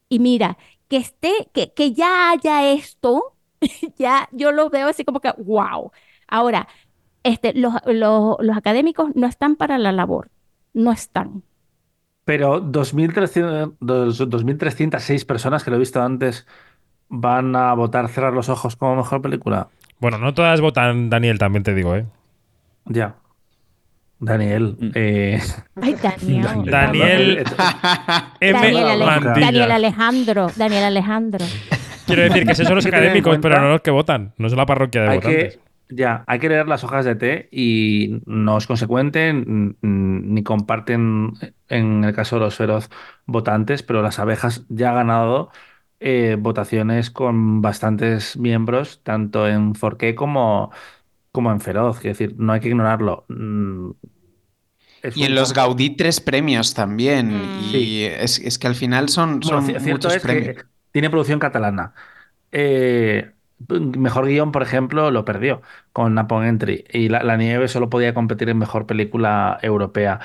[0.09, 3.35] y mira, que esté, que, que ya haya esto,
[3.97, 5.91] ya yo lo veo así como que, wow.
[6.27, 6.67] Ahora,
[7.23, 10.31] este, los, los, los académicos no están para la labor,
[10.75, 11.41] no están.
[12.25, 16.45] Pero 2.300 dos- 2.306 personas que lo he visto antes
[17.09, 19.67] van a votar Cerrar los ojos como mejor película.
[19.99, 22.05] Bueno, no todas votan Daniel, también te digo, ¿eh?
[22.85, 23.15] Ya.
[24.19, 24.75] Daniel.
[24.79, 24.89] Mm.
[24.95, 25.41] eh,
[25.81, 26.47] Ay, Daniel.
[26.65, 27.43] Daniel- eh,
[28.39, 28.53] M.
[28.59, 29.45] Daniel, Ale- Mantilla.
[29.45, 31.45] Daniel Alejandro, Daniel Alejandro.
[32.05, 34.33] Quiero decir que esos son los académicos, pero no los que votan.
[34.37, 35.55] No es la parroquia de Hay votantes.
[35.57, 40.21] que, ya, hay que leer las hojas de té y no es consecuente n- n-
[40.23, 41.33] ni comparten,
[41.69, 42.89] en el caso de los feroz,
[43.25, 45.51] votantes, pero las abejas ya ha ganado
[45.99, 50.71] eh, votaciones con bastantes miembros, tanto en Forqué como,
[51.31, 51.97] como en Feroz.
[51.99, 53.25] Es decir, no hay que ignorarlo.
[53.29, 53.91] Mm,
[55.01, 57.29] es Y en los Gaudí tres premios también.
[57.29, 57.59] Mm.
[57.73, 58.03] Y Sí.
[58.03, 60.55] es, es que al final son, Bueno, son ci- cierto muchos es premios.
[60.55, 61.93] que tiene producción catalana.
[62.51, 63.34] Eh,
[63.69, 65.61] mejor guion, por ejemplo, lo perdió
[65.93, 66.85] con Napon Entry.
[66.91, 70.19] Y la, La Nieve solo podía competir en mejor película europea.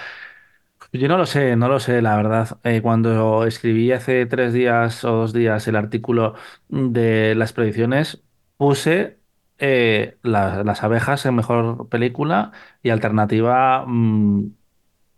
[0.92, 2.58] Yo no lo sé, no lo sé, la verdad.
[2.64, 6.34] Eh, cuando escribí hace tres días o dos días el artículo
[6.68, 8.22] de las predicciones,
[8.56, 9.20] puse
[9.58, 14.46] eh, la- las abejas en mejor película y alternativa mm,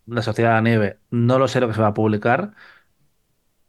[0.06, 1.00] La Sociedad de la Nieve.
[1.10, 2.54] No lo sé lo que se va a publicar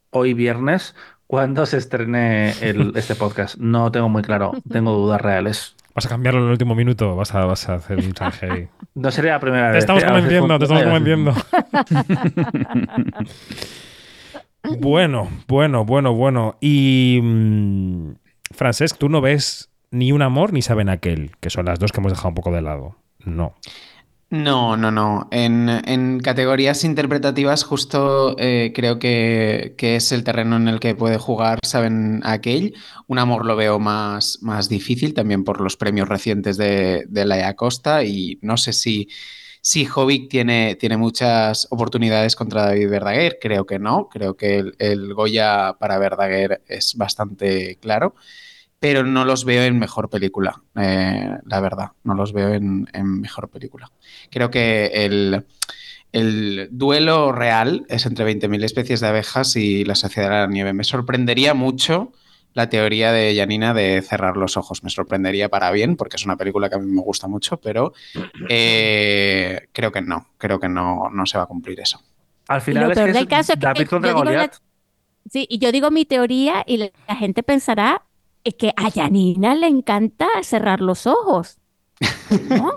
[0.10, 0.96] hoy viernes
[1.28, 3.58] cuando se estrene el- este podcast.
[3.58, 5.76] No tengo muy claro, tengo dudas reales.
[5.96, 7.16] Vas a cambiarlo en el último minuto.
[7.16, 8.14] Vas a, vas a hacer un
[8.52, 8.68] ahí.
[8.96, 9.84] No sería la primera Te vez.
[9.84, 10.08] estamos ¿eh?
[10.08, 11.34] Convenciendo, te estamos convenciendo.
[14.80, 16.56] bueno, bueno, bueno, bueno.
[16.62, 17.20] Y.
[17.22, 18.12] mm,
[18.52, 22.00] Francesc, tú no ves ni un amor ni saben aquel, que son las dos que
[22.00, 22.96] hemos dejado un poco de lado.
[23.26, 23.54] No.
[24.34, 25.28] No, no, no.
[25.30, 30.96] En, en categorías interpretativas justo eh, creo que, que es el terreno en el que
[30.96, 32.74] puede jugar, saben, aquel.
[33.06, 37.54] Un amor lo veo más, más difícil también por los premios recientes de, de la
[37.56, 39.08] Costa y no sé si,
[39.62, 43.38] si Jovic tiene, tiene muchas oportunidades contra David Verdaguer.
[43.40, 44.10] Creo que no.
[44.10, 48.16] Creo que el Goya para Verdaguer es bastante claro
[48.84, 53.22] pero no los veo en mejor película, eh, la verdad, no los veo en, en
[53.22, 53.90] mejor película.
[54.30, 55.46] Creo que el,
[56.12, 60.74] el duelo real es entre 20.000 especies de abejas y la Sociedad de la Nieve.
[60.74, 62.12] Me sorprendería mucho
[62.54, 64.84] la teoría de Janina de cerrar los ojos.
[64.84, 67.94] Me sorprendería para bien, porque es una película que a mí me gusta mucho, pero
[68.50, 72.02] eh, creo que no, creo que no, no se va a cumplir eso.
[72.50, 74.24] Al final lo es peor que del es caso es que David yo contra digo
[74.26, 74.56] la- Goliat.
[75.32, 78.04] Sí, y yo digo mi teoría y la, la gente pensará
[78.44, 81.58] es que a Janina le encanta cerrar los ojos.
[82.50, 82.74] ¿No?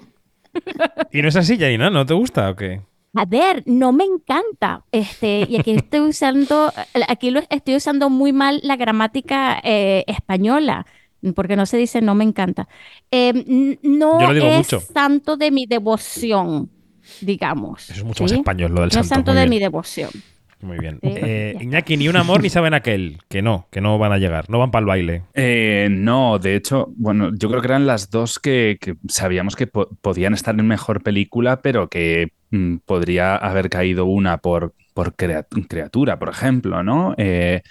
[1.12, 1.90] ¿Y no es así, Janina?
[1.90, 2.80] ¿No te gusta o qué?
[3.14, 4.84] A ver, no me encanta.
[4.92, 6.72] Este, y aquí estoy usando,
[7.08, 10.86] aquí lo estoy usando muy mal la gramática eh, española,
[11.34, 12.68] porque no se dice no me encanta.
[13.10, 14.80] Eh, n- no es mucho.
[14.80, 16.70] santo de mi devoción,
[17.22, 17.84] digamos.
[17.90, 19.14] Eso es mucho más español lo del No es santo.
[19.14, 19.50] santo de bien.
[19.50, 20.10] mi devoción.
[20.60, 20.98] Muy bien.
[21.02, 21.54] Eh.
[21.60, 23.18] Iñaki, ni un amor ni saben aquel.
[23.28, 24.48] Que no, que no van a llegar.
[24.48, 25.22] No van para el baile.
[25.34, 29.66] Eh, no, de hecho, bueno, yo creo que eran las dos que, que sabíamos que
[29.66, 35.14] po- podían estar en mejor película, pero que mm, podría haber caído una por, por
[35.14, 37.14] criatura, por ejemplo, ¿no?
[37.18, 37.62] Eh,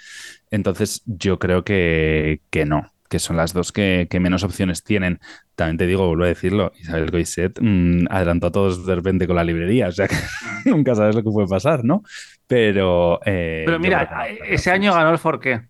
[0.50, 5.18] entonces, yo creo que, que no, que son las dos que, que menos opciones tienen.
[5.56, 9.36] También te digo, vuelvo a decirlo, Isabel Goiset mm, adelantó a todos de repente con
[9.36, 10.16] la librería, o sea que
[10.70, 12.02] nunca sabes lo que puede pasar, ¿no?
[12.46, 13.20] Pero.
[13.24, 15.68] eh, Pero mira, no, ese año ganó el Forqué.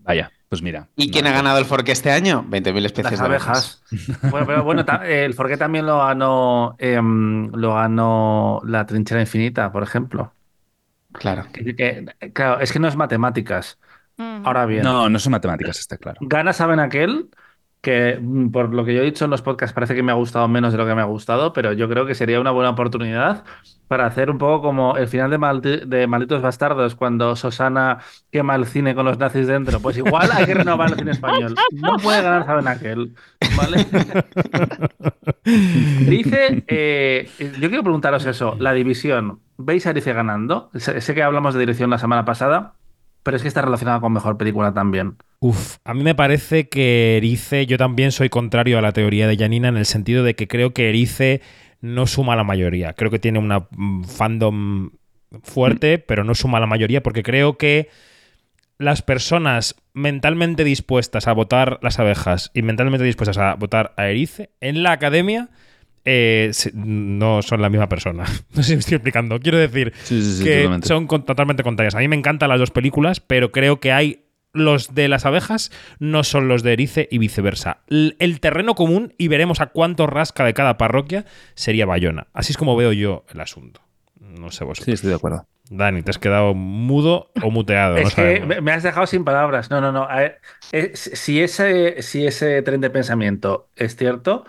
[0.00, 0.88] Vaya, pues mira.
[0.96, 2.44] ¿Y quién ha ganado el Forque este año?
[2.48, 3.82] 20.000 especies Las de abejas.
[4.30, 9.82] Bueno, pero bueno, el Forqué también lo ganó, em, lo ganó la trinchera infinita, por
[9.82, 10.34] ejemplo.
[11.12, 11.46] Claro.
[11.52, 13.78] Que- que- claro, es que no es matemáticas.
[14.18, 16.18] Ahora bien, No, no son matemáticas, está claro.
[16.20, 17.30] gana saben aquel
[17.84, 20.16] que mm, por lo que yo he dicho en los podcasts parece que me ha
[20.16, 22.70] gustado menos de lo que me ha gustado, pero yo creo que sería una buena
[22.70, 23.44] oportunidad
[23.86, 27.98] para hacer un poco como el final de, Maldi- de Malditos Bastardos cuando Susana
[28.32, 29.78] quema el cine con los nazis dentro.
[29.80, 31.54] Pues igual hay que renovar el cine español.
[31.72, 33.14] No puede ganar saben aquel,
[33.56, 33.86] ¿vale?
[35.44, 40.70] Dice, eh, yo quiero preguntaros eso, la división, ¿veis a Erice ganando?
[40.74, 42.74] Sé, sé que hablamos de dirección la semana pasada,
[43.22, 45.16] pero es que está relacionada con mejor película también.
[45.44, 49.36] Uf, a mí me parece que Erice, yo también soy contrario a la teoría de
[49.36, 51.42] Janina en el sentido de que creo que Erice
[51.82, 52.94] no suma la mayoría.
[52.94, 54.92] Creo que tiene una mm, fandom
[55.42, 57.90] fuerte, pero no suma la mayoría porque creo que
[58.78, 64.48] las personas mentalmente dispuestas a votar las abejas y mentalmente dispuestas a votar a Erice
[64.62, 65.50] en la academia
[66.06, 68.24] eh, no son la misma persona.
[68.54, 69.38] No sé si me estoy explicando.
[69.40, 70.88] Quiero decir, Sí, sí, sí, que totalmente.
[70.88, 71.94] son totalmente contrarias.
[71.94, 74.23] A mí me encantan las dos películas, pero creo que hay
[74.54, 77.78] los de las abejas no son los de Erice y viceversa.
[77.88, 82.28] L- El terreno común, y veremos a cuánto rasca de cada parroquia, sería Bayona.
[82.32, 83.80] Así es como veo yo el asunto.
[84.20, 84.94] No sé Sí, vosotros.
[84.94, 85.46] estoy de acuerdo.
[85.70, 87.96] Dani, ¿te has quedado mudo o muteado?
[88.00, 89.70] No Es que me has dejado sin palabras.
[89.70, 90.04] No, no, no.
[90.04, 90.40] A ver,
[90.72, 94.44] eh, si ese, si ese tren de pensamiento es cierto,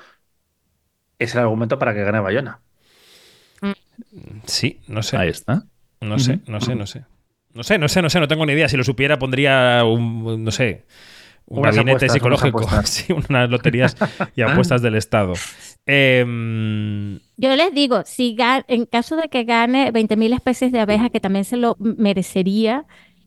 [1.19, 2.61] es el argumento para que gane Bayona.
[4.45, 5.17] Sí, no sé.
[5.17, 5.63] Ahí está.
[6.01, 7.05] No sé, no sé, no sé.
[7.55, 8.69] No sé, no sé, no sé, no tengo ni idea.
[8.69, 10.83] Si lo supiera, pondría un, no sé,
[11.47, 12.57] un Unas gabinete apuestas, psicológico.
[12.59, 12.89] unas apuestas.
[13.07, 13.95] Sí, unas loterías
[14.35, 15.33] y apuestas del Estado.
[15.85, 18.35] Em, Yo les digo, si
[18.67, 22.85] en caso de que gane 20.000 especies de abejas, que también se lo merecería,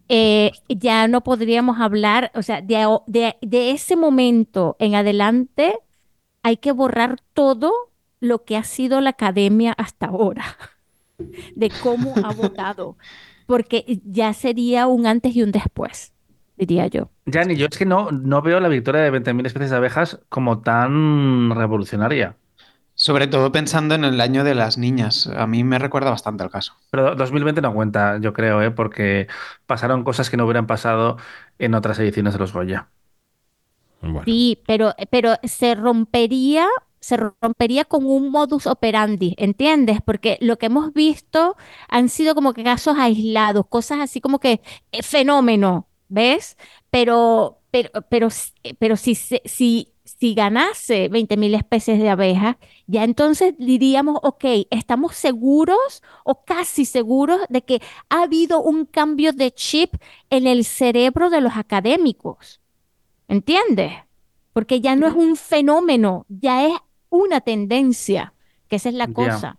[0.09, 5.79] eh, ya no podríamos hablar, o sea, de- de ese momento en adelante
[6.43, 7.73] hay que borrar todo
[8.21, 10.57] lo que ha sido la academia hasta ahora,
[11.55, 12.97] de cómo ha votado,
[13.49, 16.13] porque ya sería un antes y un después,
[16.59, 17.09] diría yo.
[17.25, 20.61] Yanni, yo es que no, no veo la victoria de 20.000 especies de abejas como
[20.61, 22.37] tan revolucionaria.
[22.95, 25.29] Sobre todo pensando en el año de las niñas.
[25.35, 26.75] A mí me recuerda bastante al caso.
[26.91, 28.71] Pero 2020 no cuenta, yo creo, ¿eh?
[28.71, 29.29] porque
[29.67, 31.17] pasaron cosas que no hubieran pasado
[31.59, 32.91] en otras ediciones de los Goya.
[34.03, 34.23] bueno.
[34.25, 36.67] Sí, pero, pero se rompería,
[37.01, 39.99] se rompería con un modus operandi, ¿entiendes?
[40.05, 41.57] Porque lo que hemos visto
[41.89, 44.61] han sido como que casos aislados, cosas así como que
[44.93, 46.57] eh, fenómeno, ¿ves?
[46.91, 53.55] Pero, pero, pero, s- pero si, si, si ganase 20.000 especies de abejas, ya entonces
[53.59, 59.95] diríamos, ok, estamos seguros o casi seguros de que ha habido un cambio de chip
[60.31, 62.61] en el cerebro de los académicos.
[63.29, 63.93] ¿Entiendes?
[64.53, 66.73] Porque ya no es un fenómeno, ya es
[67.11, 68.33] una tendencia,
[68.69, 69.57] que esa es la cosa.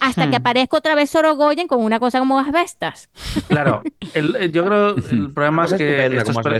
[0.00, 0.40] Hasta que Hmm.
[0.40, 3.08] aparezca otra vez Sorogoyen con una cosa como asbestas.
[3.46, 3.82] Claro,
[4.14, 6.56] el- el- yo creo el problema es que Estupenda estos, pre-.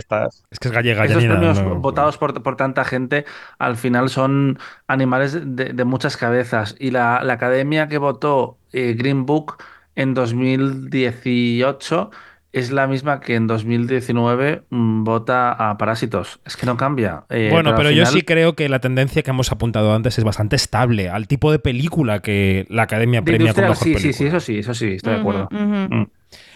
[0.49, 3.25] Es que es gallega, estos premios no- votados por, por tanta gente
[3.59, 6.75] al final son animales de, de muchas cabezas.
[6.79, 9.57] Y la, la academia que votó eh, Green Book
[9.95, 12.11] en 2018
[12.53, 16.39] es la misma que en 2019 mm, vota a Parásitos.
[16.45, 17.23] Es que no cambia.
[17.29, 20.55] Eh, Bueno, pero yo sí creo que la tendencia que hemos apuntado antes es bastante
[20.55, 24.13] estable al tipo de película que la Academia de premia como mejor sí, película.
[24.13, 25.49] sí, sí, eso sí, eso sí, estoy de acuerdo.
[25.51, 26.03] Mm.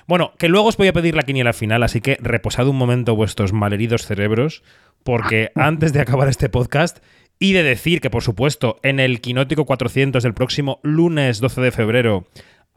[0.06, 3.16] Bueno, que luego os voy a pedir la quiniela final, así que reposad un momento
[3.16, 4.64] vuestros malheridos cerebros,
[5.04, 7.00] porque antes de acabar este podcast
[7.40, 11.72] y de decir que, por supuesto, en el Quinótico 400 del próximo lunes 12 de
[11.72, 12.28] febrero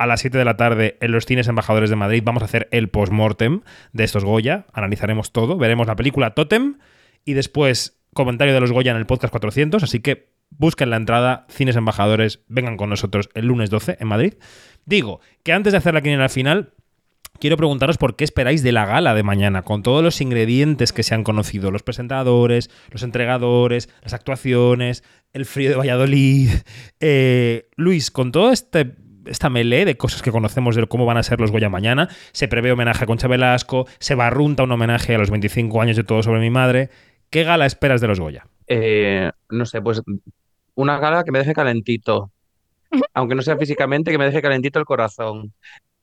[0.00, 2.68] a las 7 de la tarde en los cines embajadores de Madrid vamos a hacer
[2.72, 3.60] el post-mortem
[3.92, 6.78] de estos Goya, analizaremos todo, veremos la película Totem
[7.26, 11.46] y después comentario de los Goya en el podcast 400, así que busquen la entrada,
[11.50, 14.34] cines embajadores, vengan con nosotros el lunes 12 en Madrid.
[14.86, 16.72] Digo que antes de hacer la quiniela final,
[17.38, 21.02] quiero preguntaros por qué esperáis de la gala de mañana, con todos los ingredientes que
[21.02, 26.48] se han conocido, los presentadores, los entregadores, las actuaciones, el frío de Valladolid.
[27.00, 28.94] Eh, Luis, con todo este
[29.30, 32.48] esta melee de cosas que conocemos de cómo van a ser los Goya mañana, se
[32.48, 36.22] prevé homenaje a Concha Velasco, se barrunta un homenaje a los 25 años de todo
[36.22, 36.90] sobre mi madre.
[37.30, 38.46] ¿Qué gala esperas de los Goya?
[38.66, 40.02] Eh, no sé, pues
[40.74, 42.30] una gala que me deje calentito.
[43.14, 45.52] Aunque no sea físicamente, que me deje calentito el corazón.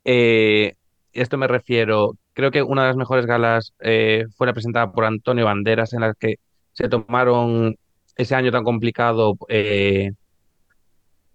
[0.06, 0.76] Eh,
[1.12, 5.04] esto me refiero, creo que una de las mejores galas eh, fue la presentada por
[5.04, 6.36] Antonio Banderas, en la que
[6.74, 7.76] se tomaron
[8.16, 10.12] ese año tan complicado eh,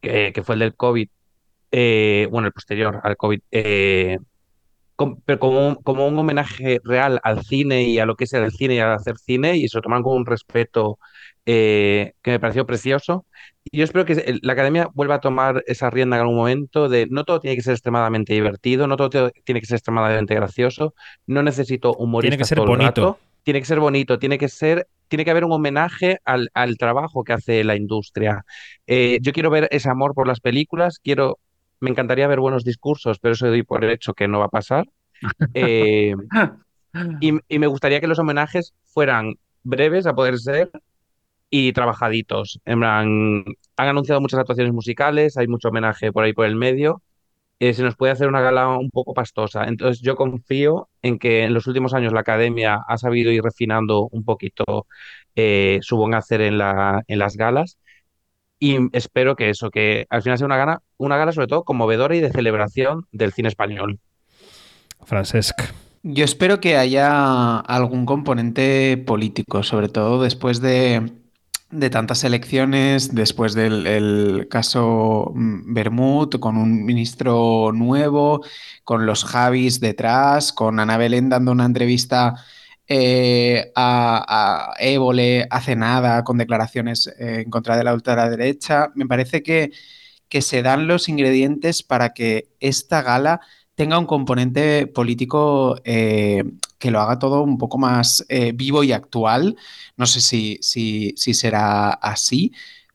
[0.00, 1.08] que, que fue el del COVID,
[1.72, 4.18] eh, bueno, el posterior al COVID, eh,
[4.96, 8.50] com- pero como como un homenaje real al cine y a lo que es el
[8.52, 10.98] cine y al hacer cine, y se lo tomaron con un respeto
[11.46, 13.26] eh, que me pareció precioso.
[13.64, 17.06] Y yo espero que la academia vuelva a tomar esa rienda en algún momento de
[17.10, 20.94] no todo tiene que ser extremadamente divertido, no todo tiene que ser extremadamente gracioso,
[21.26, 23.02] no necesito humoristas ser todo el bonito.
[23.06, 26.76] rato, tiene que ser bonito, tiene que ser, tiene que haber un homenaje al, al
[26.76, 28.44] trabajo que hace la industria.
[28.86, 31.38] Eh, yo quiero ver ese amor por las películas, quiero,
[31.82, 34.86] me encantaría ver buenos discursos, pero eso doy por hecho que no va a pasar.
[35.54, 36.14] Eh,
[37.20, 40.70] y, y me gustaría que los homenajes fueran breves a poder ser
[41.50, 42.60] y trabajaditos.
[42.64, 43.44] En plan,
[43.76, 47.02] han anunciado muchas actuaciones musicales, hay mucho homenaje por ahí por el medio.
[47.60, 49.64] Eh, se nos puede hacer una gala un poco pastosa.
[49.66, 54.08] Entonces yo confío en que en los últimos años la academia ha sabido ir refinando
[54.12, 54.86] un poquito
[55.36, 57.78] eh, su buen hacer en la, en las galas.
[58.64, 62.14] Y espero que eso, que al final sea una gala, una gala sobre todo conmovedora
[62.14, 63.98] y de celebración del cine español.
[65.04, 65.60] Francesc.
[66.04, 71.10] Yo espero que haya algún componente político, sobre todo después de,
[71.72, 78.42] de tantas elecciones, después del el caso mm, Bermud, con un ministro nuevo,
[78.84, 82.36] con los Javis detrás, con Ana Belén dando una entrevista
[82.88, 88.90] eh, a, a Évole hace nada, con declaraciones eh, en contra de la ultraderecha.
[88.94, 89.70] Me parece que,
[90.28, 93.40] que se dan los ingredientes para que esta gala
[93.74, 96.44] tenga un componente político eh,
[96.78, 98.24] que lo haga todo un poco más
[98.54, 99.56] vivo y actual.
[99.96, 102.52] No sé si, si, si será así,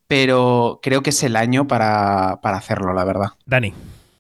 [0.08, 3.30] pero creo que es el año para, para hacerlo, la verdad.
[3.46, 3.74] Dani.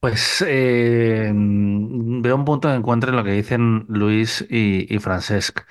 [0.07, 5.61] Pues eh, mm, veo un punto de encuentro en lo que dicen Luis y, Francesc.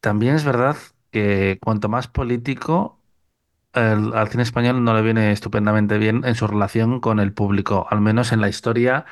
[0.00, 0.76] También es verdad
[1.10, 3.02] que cuanto más político,
[3.72, 8.00] al cine español no le viene estupendamente bien en su relación con el público, al
[8.00, 9.06] menos en la historia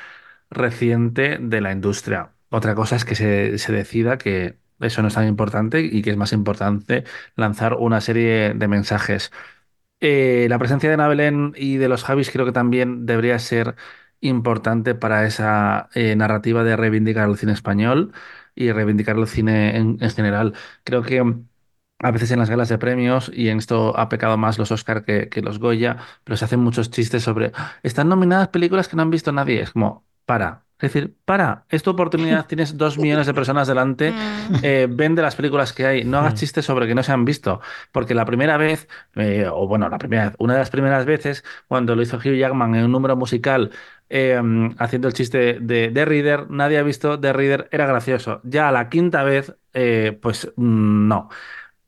[0.49, 2.33] reciente de la industria.
[2.49, 6.11] Otra cosa es que se, se decida que eso no es tan importante y que
[6.11, 9.31] es más importante lanzar una serie de mensajes.
[9.99, 13.75] Eh, la presencia de Ana Belén y de los Javis creo que también debería ser
[14.21, 18.11] importante para esa eh, narrativa de reivindicar el cine español
[18.55, 20.53] y reivindicar el cine en, en general.
[20.83, 21.47] Creo que mm,
[21.99, 25.03] a veces en las galas de premios, y en esto ha pecado más los Oscar
[25.03, 28.95] que, que los Goya, pero se hacen muchos chistes sobre, "Ah, están nominadas películas que
[28.95, 29.61] no han visto nadie.
[29.61, 30.63] Es como, para.
[30.79, 34.55] Es decir, para, es tu oportunidad, tienes dos millones de personas delante, Mm.
[34.61, 36.37] eh, vende las películas que hay, no hagas Mm.
[36.37, 37.61] chistes sobre que no se han visto,
[37.91, 41.95] porque la primera vez eh, o bueno, la primera, una de las primeras veces, cuando
[41.95, 43.71] lo hizo Hugh Jackman en un número musical
[44.09, 44.39] eh,
[44.79, 48.41] haciendo el chiste de The Reader, nadie ha visto The Reader, era gracioso.
[48.43, 51.29] Ya a la quinta vez, eh, pues mm, no.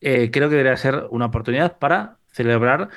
[0.02, 2.90] Eh, creo que debería ser una oportunidad para celebrar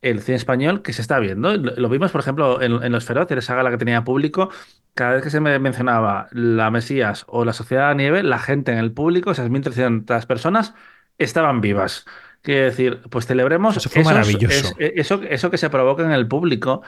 [0.00, 1.56] el cine español que se está viendo.
[1.56, 4.50] Lo, lo vimos, por ejemplo, en, en Los Feroces, esa gala que tenía público.
[4.94, 8.38] Cada vez que se me mencionaba La Mesías o La Sociedad de la Nieve, la
[8.38, 10.74] gente en el público, esas 1.300 personas,
[11.18, 12.04] estaban vivas.
[12.42, 14.74] Quiere decir, pues celebremos Eso fue esos- maravilloso.
[14.78, 16.82] es- eso, eso que se provoca en el público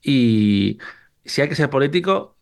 [0.00, 0.78] y
[1.24, 2.36] si hay que ser político,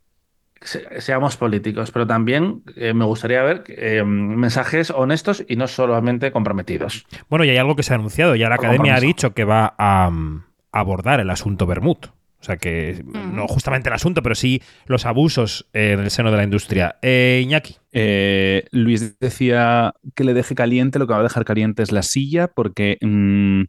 [0.60, 6.32] se- seamos políticos, pero también eh, me gustaría ver eh, mensajes honestos y no solamente
[6.32, 7.06] comprometidos.
[7.28, 8.34] Bueno, y hay algo que se ha anunciado.
[8.36, 11.98] Ya la Por academia ha dicho que va a mm, abordar el asunto Bermud.
[12.40, 16.30] O sea que no justamente el asunto, pero sí los abusos eh, en el seno
[16.30, 16.96] de la industria.
[17.02, 17.76] Eh, Iñaki.
[17.92, 22.02] Eh, Luis decía que le deje caliente, lo que va a dejar caliente es la
[22.02, 23.64] silla, porque mm,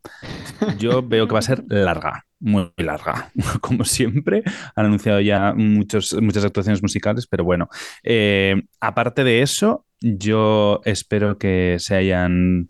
[0.79, 3.31] yo veo que va a ser larga, muy larga,
[3.61, 4.43] como siempre.
[4.75, 7.69] Han anunciado ya muchos, muchas actuaciones musicales, pero bueno.
[8.03, 12.67] Eh, aparte de eso, yo espero que se hayan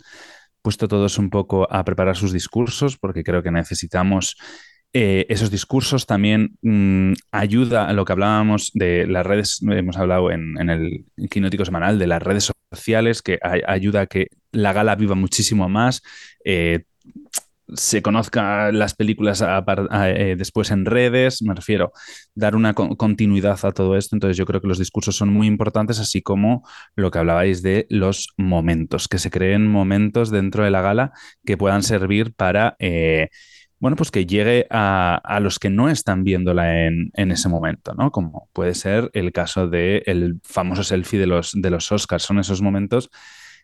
[0.61, 4.37] puesto todos un poco a preparar sus discursos, porque creo que necesitamos
[4.93, 10.31] eh, esos discursos también mm, ayuda a lo que hablábamos de las redes, hemos hablado
[10.31, 14.95] en, el quinótico semanal de las redes sociales, que ay- ayuda a que la gala
[14.95, 16.01] viva muchísimo más,
[16.43, 16.83] eh,
[17.73, 21.91] se conozca las películas eh, después en redes, me refiero,
[22.35, 24.15] dar una con- continuidad a todo esto.
[24.15, 27.87] Entonces yo creo que los discursos son muy importantes, así como lo que hablabais de
[27.89, 31.11] los momentos, que se creen momentos dentro de la gala
[31.45, 32.75] que puedan servir para...
[32.79, 33.29] eh,
[33.79, 37.95] bueno, pues que llegue a, a los que no están viéndola en, en ese momento,
[37.95, 38.11] ¿no?
[38.11, 42.21] Como puede ser el caso del famoso selfie de los, de los Oscars.
[42.21, 43.09] Son esos momentos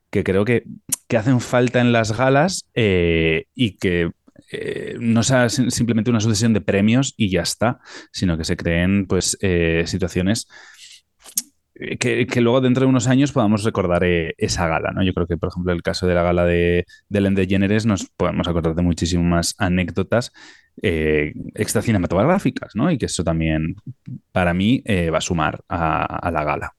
[0.10, 0.64] que creo que,
[1.08, 4.12] que hacen falta en las galas eh, y que
[4.51, 7.80] eh, no sea sim- simplemente una sucesión de premios y ya está,
[8.12, 10.47] sino que se creen pues eh, situaciones
[11.99, 15.03] que, luego dentro de unos años podamos recordar esa gala, ¿no?
[15.03, 17.36] Yo creo que, por ejemplo, el caso de la gala de, de Ellen
[17.86, 20.32] nos podemos acordar de muchísimas anécdotas
[20.82, 22.89] eh, extra cinematográficas, ¿no?
[22.91, 23.76] Y que eso también,
[24.32, 24.84] para mí,
[25.14, 26.76] va a sumar a la gala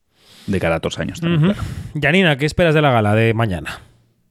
[0.48, 1.62] de cada dos años también, claro.
[2.00, 3.80] Janina, ¿qué esperas de la gala de mañana?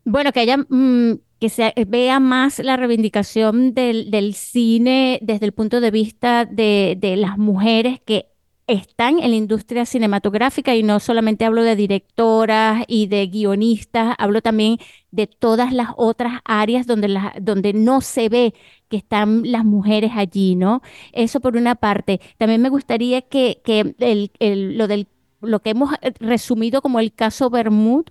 [0.04, 5.52] Bueno, que haya, mm, que se vea más la reivindicación del, del cine desde el
[5.54, 8.28] punto de vista de, de las mujeres que
[8.68, 14.42] están en la industria cinematográfica y no solamente hablo de directoras y de guionistas, hablo
[14.42, 14.78] también
[15.12, 18.54] de todas las otras áreas donde, las- donde no se ve
[18.90, 20.82] que están las mujeres allí, ¿no?
[21.14, 22.20] Eso por una parte.
[22.38, 25.08] También me gustaría que, que el- el- lo del,
[25.42, 28.06] lo que hemos eh, resumido como el caso Bermud,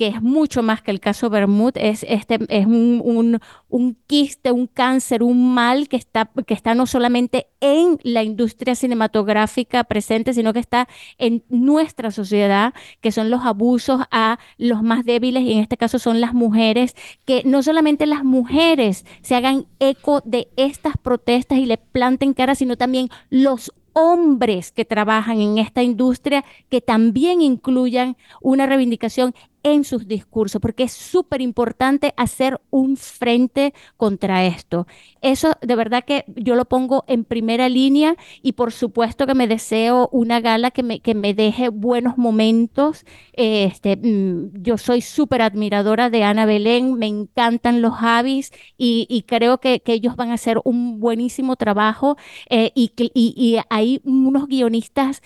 [0.00, 4.50] que es mucho más que el caso Bermud, es, este, es un, un, un quiste,
[4.50, 10.32] un cáncer, un mal que está, que está no solamente en la industria cinematográfica presente,
[10.32, 12.72] sino que está en nuestra sociedad,
[13.02, 16.96] que son los abusos a los más débiles, y en este caso son las mujeres,
[17.26, 22.54] que no solamente las mujeres se hagan eco de estas protestas y le planten cara,
[22.54, 29.84] sino también los hombres que trabajan en esta industria que también incluyan una reivindicación en
[29.84, 34.86] sus discursos, porque es súper importante hacer un frente contra esto.
[35.20, 39.46] Eso de verdad que yo lo pongo en primera línea y por supuesto que me
[39.46, 43.04] deseo una gala que me, que me deje buenos momentos.
[43.32, 49.22] Este, mm, yo soy súper admiradora de Ana Belén, me encantan los Javis y, y
[49.22, 52.16] creo que, que ellos van a hacer un buenísimo trabajo
[52.48, 55.22] eh, y, y- y hay unos guionistas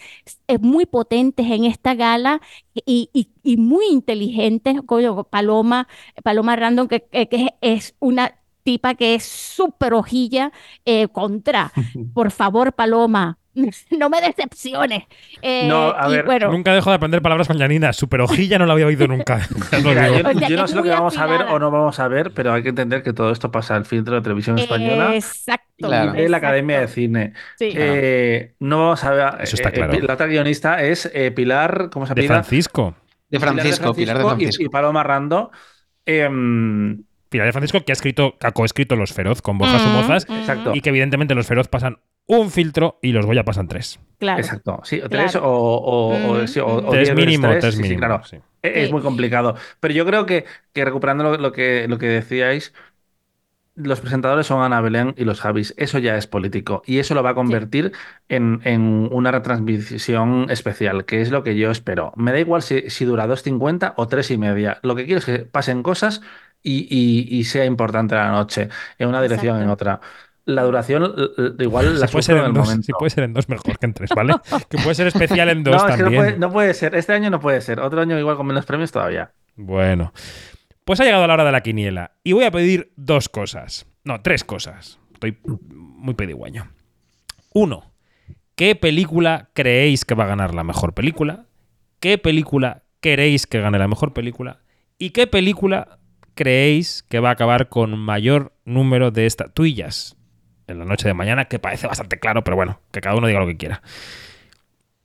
[0.48, 2.40] eh, muy potentes en esta gala
[2.74, 5.88] y, y- y muy inteligentes, coño, Paloma,
[6.22, 10.52] Paloma Random, que, que- que es una tipa que es súper hojilla
[10.84, 11.72] eh, contra.
[12.14, 13.38] Por favor, Paloma,
[13.98, 15.04] no me decepciones.
[15.42, 17.92] Eh, No, a y ver, bueno, Nunca dejo de aprender palabras con Janina.
[17.92, 19.46] Super hojilla no la había oído nunca.
[19.84, 21.70] Mira, yo, O sea, yo que no sé lo que vamos a ver o no
[21.70, 24.58] vamos a ver, pero hay que entender que todo esto pasa al filtro de televisión
[24.58, 25.64] española Exacto.
[25.78, 26.12] Claro.
[26.12, 26.88] de la Academia de.
[26.88, 27.32] Cine.
[27.58, 27.72] Sí.
[27.74, 29.34] Eh, no vamos a ver.
[29.40, 29.98] Eso está eh, eh, claro.
[30.00, 32.34] la otra guionista es eh, Pilar, ¿cómo se De apellida?
[32.42, 32.94] Francisco.
[33.28, 34.62] De Francisco, Pilar de y- Francisco.
[34.62, 35.50] Y, Paloma Rando.
[36.06, 39.80] Em, Pilar de Francisco, que ha escrito, que ha coescrito Los Feroz con Borja Mm,
[39.80, 40.26] Somozas.
[40.30, 40.72] Exacto.
[40.74, 44.00] Y que evidentemente los Feroz pasan un filtro y los Goya pasan tres.
[44.18, 44.40] Claro.
[44.40, 47.60] Exacto, sí, o tres o, o, o- Mm, sí, o- o tres diez mínimo, tres,
[47.60, 47.98] tres sí, sí, mínimo.
[47.98, 48.24] claro.
[48.24, 48.36] sí.
[48.62, 49.56] E- Es muy complicado.
[49.80, 52.72] Pero yo creo que, que recuperando lo, lo que, lo que decíais,
[53.76, 55.74] los presentadores son Ana Belén y los Javis.
[55.76, 56.82] Eso ya es político.
[56.86, 57.92] Y eso lo va a convertir
[58.28, 62.12] en, en una retransmisión especial, que es lo que yo espero.
[62.16, 64.78] Me da igual si, si dura 2.50 o tres y media.
[64.82, 66.20] Lo que quiero es que pasen cosas
[66.62, 68.68] y, y- y sea importante la noche,
[68.98, 69.72] en una dirección, en Exacto.
[69.72, 70.00] otra.
[70.46, 71.14] La duración,
[71.58, 72.84] igual la Si puede, ser en en el dos, momento.
[72.86, 74.34] si puede ser en dos mejor que en tres, ¿vale?
[74.68, 76.22] que puede ser especial en dos no, es que no también.
[76.22, 76.94] puede, no puede ser.
[76.94, 77.80] Este año no puede ser.
[77.80, 79.32] Otro año igual con menos premios todavía.
[79.56, 80.12] Bueno,
[80.84, 83.86] pues ha llegado la hora de la quiniela y voy a pedir dos cosas.
[84.04, 84.98] No, tres cosas.
[85.14, 85.38] Estoy
[85.70, 86.70] muy pedigüeño.
[87.54, 87.94] Uno,
[88.54, 91.46] ¿qué película creéis que va a ganar la mejor película?
[92.00, 94.60] ¿Qué película queréis que gane la mejor película?
[94.98, 96.00] ¿Y qué película
[96.34, 100.16] creéis que va a acabar con mayor número de estatuillas
[100.66, 101.46] en la noche de mañana?
[101.46, 103.82] Que parece bastante claro, pero bueno, que cada uno diga lo que quiera.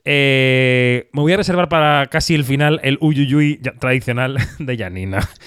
[0.06, 5.28] Eh, me voy a reservar para casi el final el uyuyuy tradicional de Janina.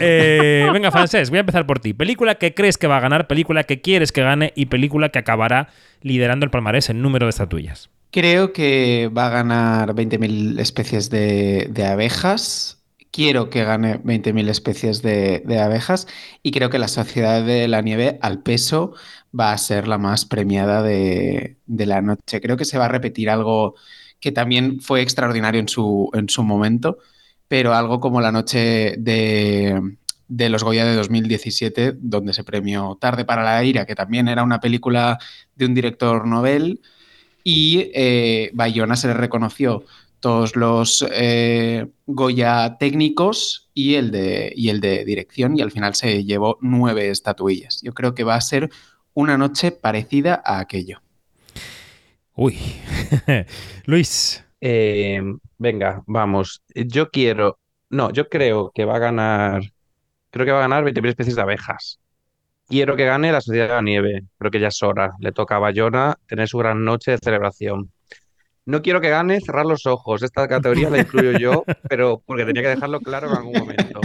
[0.00, 1.94] Eh, venga, Francés, voy a empezar por ti.
[1.94, 5.18] Película que crees que va a ganar, película que quieres que gane y película que
[5.18, 5.68] acabará
[6.00, 7.90] liderando el palmarés en número de estatuillas.
[8.10, 12.84] Creo que va a ganar 20.000 especies de, de abejas.
[13.10, 16.06] Quiero que gane 20.000 especies de, de abejas.
[16.42, 18.94] Y creo que la Sociedad de la Nieve, al peso,
[19.38, 22.40] va a ser la más premiada de, la noche.
[22.40, 23.74] Creo que se va a repetir algo
[24.20, 26.98] que también fue extraordinario en su, en su momento,
[27.48, 29.96] pero algo como la noche de,
[30.28, 34.42] de los Goya de 2017, donde se premió Tarde para la Ira, que también era
[34.42, 35.18] una película
[35.56, 36.80] de un director novel.
[37.42, 39.84] Y eh, Bayona se le reconoció
[40.20, 45.94] todos los eh, Goya técnicos y el, de, y el de dirección, y al final
[45.94, 47.82] se llevó nueve estatuillas.
[47.82, 48.70] Yo creo que va a ser
[49.14, 51.00] una noche parecida a aquello.
[52.34, 52.58] Uy.
[53.86, 54.44] Luis.
[54.60, 55.22] Eh,
[55.58, 56.62] venga, vamos.
[56.74, 57.58] Yo quiero.
[57.90, 59.62] No, yo creo que va a ganar.
[60.30, 62.00] Creo que va a ganar 20.000 especies de abejas.
[62.66, 64.24] Quiero que gane la Sociedad de la Nieve.
[64.38, 65.12] Creo que ya es hora.
[65.20, 67.90] Le toca a Bayona tener su gran noche de celebración.
[68.66, 70.22] No quiero que gane cerrar los ojos.
[70.22, 74.00] Esta categoría la incluyo yo, pero porque tenía que dejarlo claro en algún momento.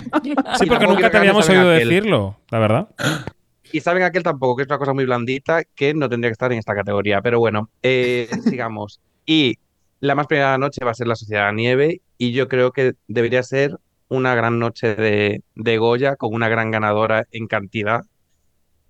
[0.59, 1.87] Sí, porque nunca te habíamos oído Aquel.
[1.87, 2.89] decirlo, la verdad.
[3.71, 6.51] Y saben aquel tampoco, que es una cosa muy blandita que no tendría que estar
[6.51, 7.21] en esta categoría.
[7.21, 8.99] Pero bueno, eh, sigamos.
[9.25, 9.57] Y
[9.99, 12.71] la más primera noche va a ser la Sociedad de la Nieve y yo creo
[12.71, 18.05] que debería ser una gran noche de, de Goya con una gran ganadora en cantidad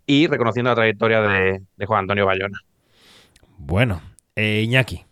[0.06, 2.60] y reconociendo la trayectoria de, de Juan Antonio Bayona.
[3.58, 4.02] Bueno,
[4.36, 5.06] eh, Iñaki.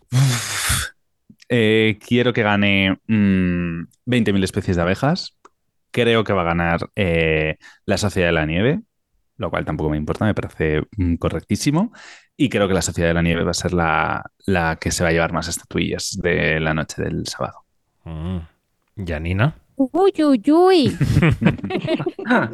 [1.50, 5.36] Eh, quiero que gane mm, 20.000 especies de abejas.
[5.90, 7.56] Creo que va a ganar eh,
[7.86, 8.80] la Sociedad de la Nieve,
[9.38, 11.92] lo cual tampoco me importa, me parece mm, correctísimo.
[12.36, 15.02] Y creo que la Sociedad de la Nieve va a ser la, la que se
[15.02, 17.64] va a llevar más estatuillas de la noche del sábado.
[18.04, 18.38] Mm.
[19.06, 19.56] Janina.
[19.76, 20.96] Uy, uy, uy.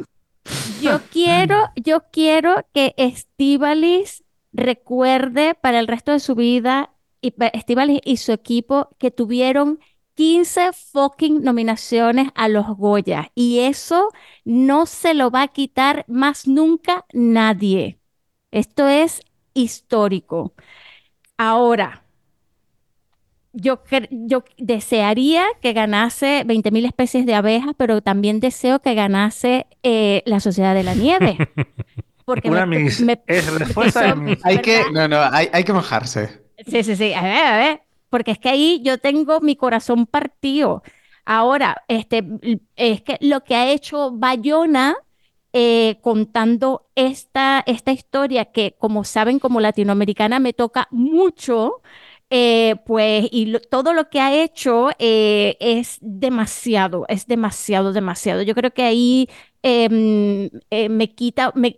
[0.81, 4.23] Yo quiero, yo quiero que Estivalis
[4.53, 9.79] recuerde para el resto de su vida y pa- Estivalis y su equipo que tuvieron
[10.15, 14.09] 15 fucking nominaciones a los Goya y eso
[14.45, 17.99] no se lo va a quitar más nunca nadie.
[18.51, 19.21] Esto es
[19.53, 20.53] histórico.
[21.37, 22.05] Ahora,
[23.53, 30.23] yo, yo desearía que ganase 20.000 especies de abejas, pero también deseo que ganase eh,
[30.25, 31.45] la Sociedad de la Nieve.
[32.25, 32.97] Porque Una me- mis.
[32.97, 34.39] me- es respuesta de mis.
[34.45, 36.43] Hay que, no, no, hay, hay que mojarse.
[36.67, 37.13] Sí, sí, sí.
[37.13, 37.81] A ver, a ver.
[38.15, 40.83] Porque es que ahí yo tengo mi corazón partido.
[41.25, 42.23] Ahora, este,
[42.77, 44.95] es que lo que ha hecho Bayona
[45.53, 51.81] eh, contando esta, esta historia que, como saben, como latinoamericana me toca mucho,
[52.29, 58.41] eh, pues, y todo lo que ha hecho eh, es demasiado, es demasiado, demasiado.
[58.41, 59.29] Yo creo que ahí
[59.63, 60.49] em,
[60.89, 61.75] me quita, me-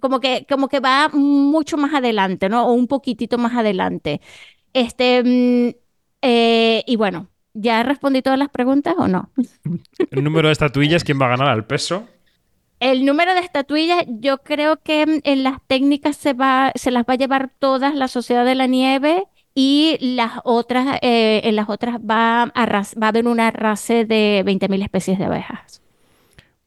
[0.00, 2.66] como que, como que va mucho más adelante, ¿no?
[2.68, 4.20] O un poquitito más adelante.
[4.74, 5.74] Este, mm,
[6.22, 9.30] eh, y bueno, ¿ya respondí todas las preguntas o no?
[10.10, 12.06] El número de estatuillas, ¿quién va a ganar al peso?
[12.80, 17.04] El número de estatuillas, yo creo que mm, en las técnicas se va, se las
[17.04, 21.68] va a llevar todas la Sociedad de la Nieve y las otras, eh, en las
[21.68, 25.80] otras va a, va a haber una raza de 20.000 especies de abejas.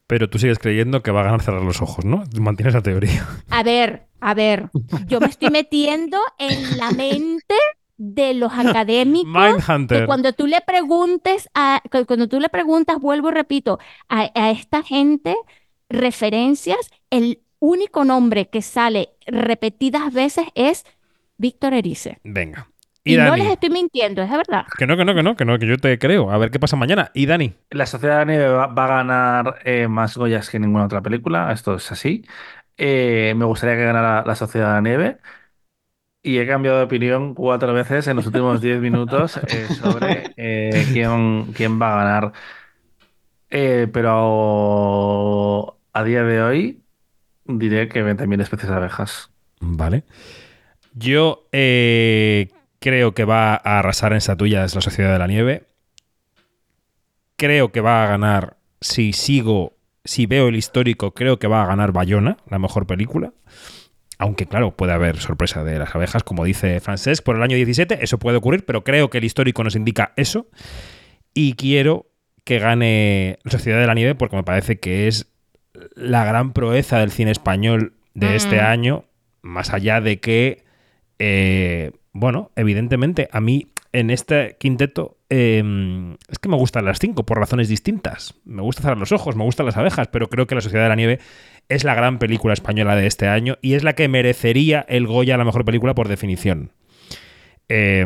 [0.07, 2.23] Pero tú sigues creyendo que va a ganar cerrar los ojos, ¿no?
[2.39, 3.27] Mantienes esa teoría.
[3.49, 4.69] A ver, a ver,
[5.07, 7.55] yo me estoy metiendo en la mente
[7.97, 10.05] de los académicos que Mindhunter.
[10.05, 14.51] cuando tú le preguntes a, que cuando tú le preguntas, vuelvo y repito, a, a
[14.51, 15.35] esta gente
[15.89, 20.85] referencias, el único nombre que sale repetidas veces es
[21.37, 22.19] Víctor Erice.
[22.23, 22.67] Venga.
[23.03, 24.65] Y, Y, no les estoy mintiendo, es de verdad.
[24.77, 26.29] Que no, que no, que no, que no, que yo te creo.
[26.29, 27.09] A ver qué pasa mañana.
[27.13, 27.53] Y Dani.
[27.69, 31.01] La Sociedad de la Nieve va, va a ganar eh, más Goyas que ninguna otra
[31.01, 32.25] película, esto es así.
[32.75, 35.17] Eh, me gustaría que ganara La Sociedad de la Nieve
[36.27, 40.85] y he cambiado de opinión cuatro veces en los últimos diez minutos eh, sobre eh,
[40.91, 42.33] quién, quién va a ganar.
[43.49, 46.81] Eh, pero a día de hoy
[47.45, 49.31] diré que 20.000 especies abejas.
[49.61, 50.03] Vale.
[50.93, 55.63] Yo creo que va a arrasar en estatuillas la Sociedad de la Nieve.
[57.37, 61.67] Creo que va a ganar, si sigo, si veo el histórico, creo que va a
[61.67, 63.31] ganar Bayona, la mejor película.
[64.19, 68.03] Aunque, claro, puede haber sorpresa de las abejas, como dice Francesc, por el año 17,
[68.03, 70.47] eso puede ocurrir, pero creo que el histórico nos indica eso.
[71.33, 72.07] Y quiero
[72.43, 75.27] que gane la Sociedad de la Nieve porque me parece que es
[75.95, 79.05] la gran proeza del cine español de este año,
[79.43, 80.63] más allá de que,
[81.19, 87.25] eh, bueno, evidentemente a mí en este quinteto eh, es que me gustan las cinco
[87.25, 88.35] por razones distintas.
[88.45, 90.89] Me gusta cerrar los ojos, me gustan las abejas, pero creo que La Sociedad de
[90.89, 91.19] la Nieve
[91.69, 95.35] es la gran película española de este año y es la que merecería el Goya
[95.35, 96.71] a la mejor película por definición.
[97.69, 98.05] Eh,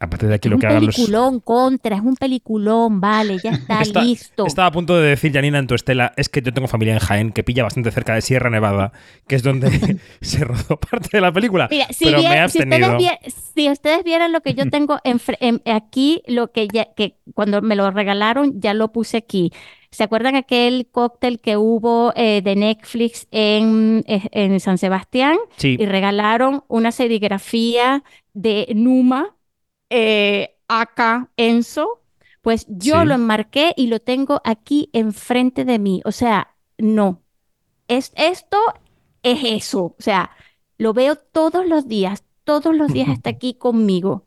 [0.00, 0.94] a partir de aquí Es lo un que hagan los...
[0.94, 4.46] peliculón contra, es un peliculón, vale, ya está, Está- listo.
[4.46, 7.00] Estaba a punto de decir, Janina, en tu estela, es que yo tengo familia en
[7.00, 8.92] Jaén, que pilla bastante cerca de Sierra Nevada,
[9.26, 9.68] que es donde
[10.22, 11.68] se rodó parte de la película.
[11.70, 13.18] Mira, si, pero me he bien- si ustedes, abstenido.
[13.54, 17.60] si ustedes vieran lo que yo tengo enfre- en- aquí, lo que ya, que cuando
[17.60, 19.52] me lo regalaron, ya lo puse aquí.
[19.96, 25.38] ¿Se acuerdan aquel cóctel que hubo eh, de Netflix en, eh, en San Sebastián?
[25.56, 29.34] Sí, Y regalaron una serigrafía de Numa,
[29.88, 32.02] eh, acá Enzo.
[32.42, 33.06] Pues yo Sí.
[33.08, 36.02] lo enmarqué y lo tengo aquí enfrente de mí.
[36.04, 37.22] O sea, no.
[37.88, 38.58] Es, esto
[39.22, 39.94] es eso.
[39.98, 40.30] O sea,
[40.76, 42.22] lo veo todos los días.
[42.44, 44.26] Todos los días está aquí conmigo.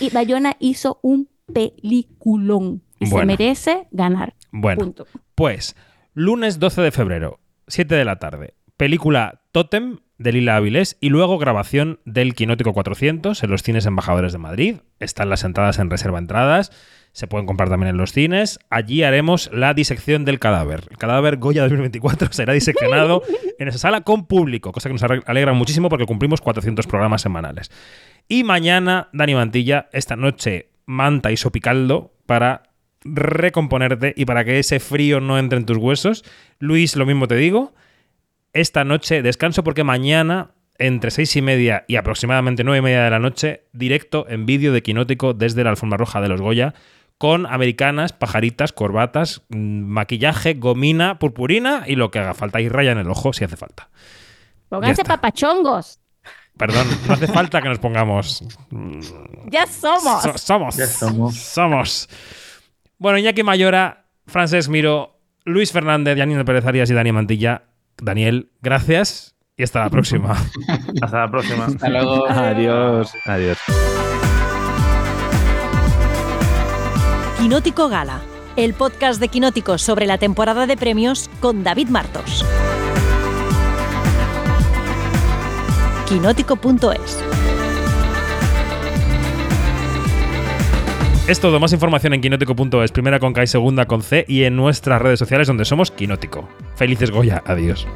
[0.00, 2.82] Y Bayona hizo un peliculón.
[2.98, 3.26] Y se Bueno.
[3.26, 4.34] merece ganar.
[4.56, 5.06] Bueno, Punto.
[5.34, 5.74] pues
[6.14, 11.38] lunes 12 de febrero, 7 de la tarde, película Totem de Lila Avilés y luego
[11.38, 14.76] grabación del Quinótico 400 en los cines embajadores de Madrid.
[15.00, 16.70] Están las entradas en reserva entradas.
[17.10, 18.60] Se pueden comprar también en los cines.
[18.70, 20.84] Allí haremos la disección del cadáver.
[20.88, 23.22] El cadáver Goya 2024 será diseccionado
[23.58, 27.72] en esa sala con público, cosa que nos alegra muchísimo porque cumplimos 400 programas semanales.
[28.28, 32.73] Y mañana, Dani Mantilla, esta noche manta y sopicaldo para
[33.04, 36.24] recomponerte y para que ese frío no entre en tus huesos.
[36.58, 37.74] Luis, lo mismo te digo.
[38.52, 43.10] Esta noche descanso porque mañana, entre seis y media y aproximadamente nueve y media de
[43.10, 46.74] la noche, directo en vídeo de Quinótico desde la alfombra roja de los Goya,
[47.18, 52.60] con americanas, pajaritas, corbatas, mm, maquillaje, gomina, purpurina y lo que haga falta.
[52.60, 53.88] Y raya en el ojo si hace falta.
[54.68, 56.00] Pónganse papachongos.
[56.56, 58.44] Perdón, no hace falta que nos pongamos.
[59.50, 60.22] Ya somos.
[60.22, 60.76] So- somos.
[60.76, 61.34] Ya somos.
[61.36, 62.08] Somos.
[63.04, 67.64] Bueno, Iñaki Mayora, Francés Miro, Luis Fernández, Janine Pérez Arias y Dani Mantilla.
[67.98, 70.34] Daniel, gracias y hasta la próxima.
[71.02, 71.66] Hasta la próxima.
[71.66, 72.26] Hasta luego.
[72.26, 73.12] Adiós.
[73.26, 73.58] Adiós.
[77.38, 78.22] Quinótico Gala,
[78.56, 82.42] el podcast de Quinótico sobre la temporada de premios con David Martos.
[86.08, 87.33] Quinótico.es
[91.26, 94.56] Es todo, más información en quinótico.es, primera con K y segunda con C y en
[94.56, 96.46] nuestras redes sociales donde somos Quinótico.
[96.76, 97.86] Felices Goya, adiós.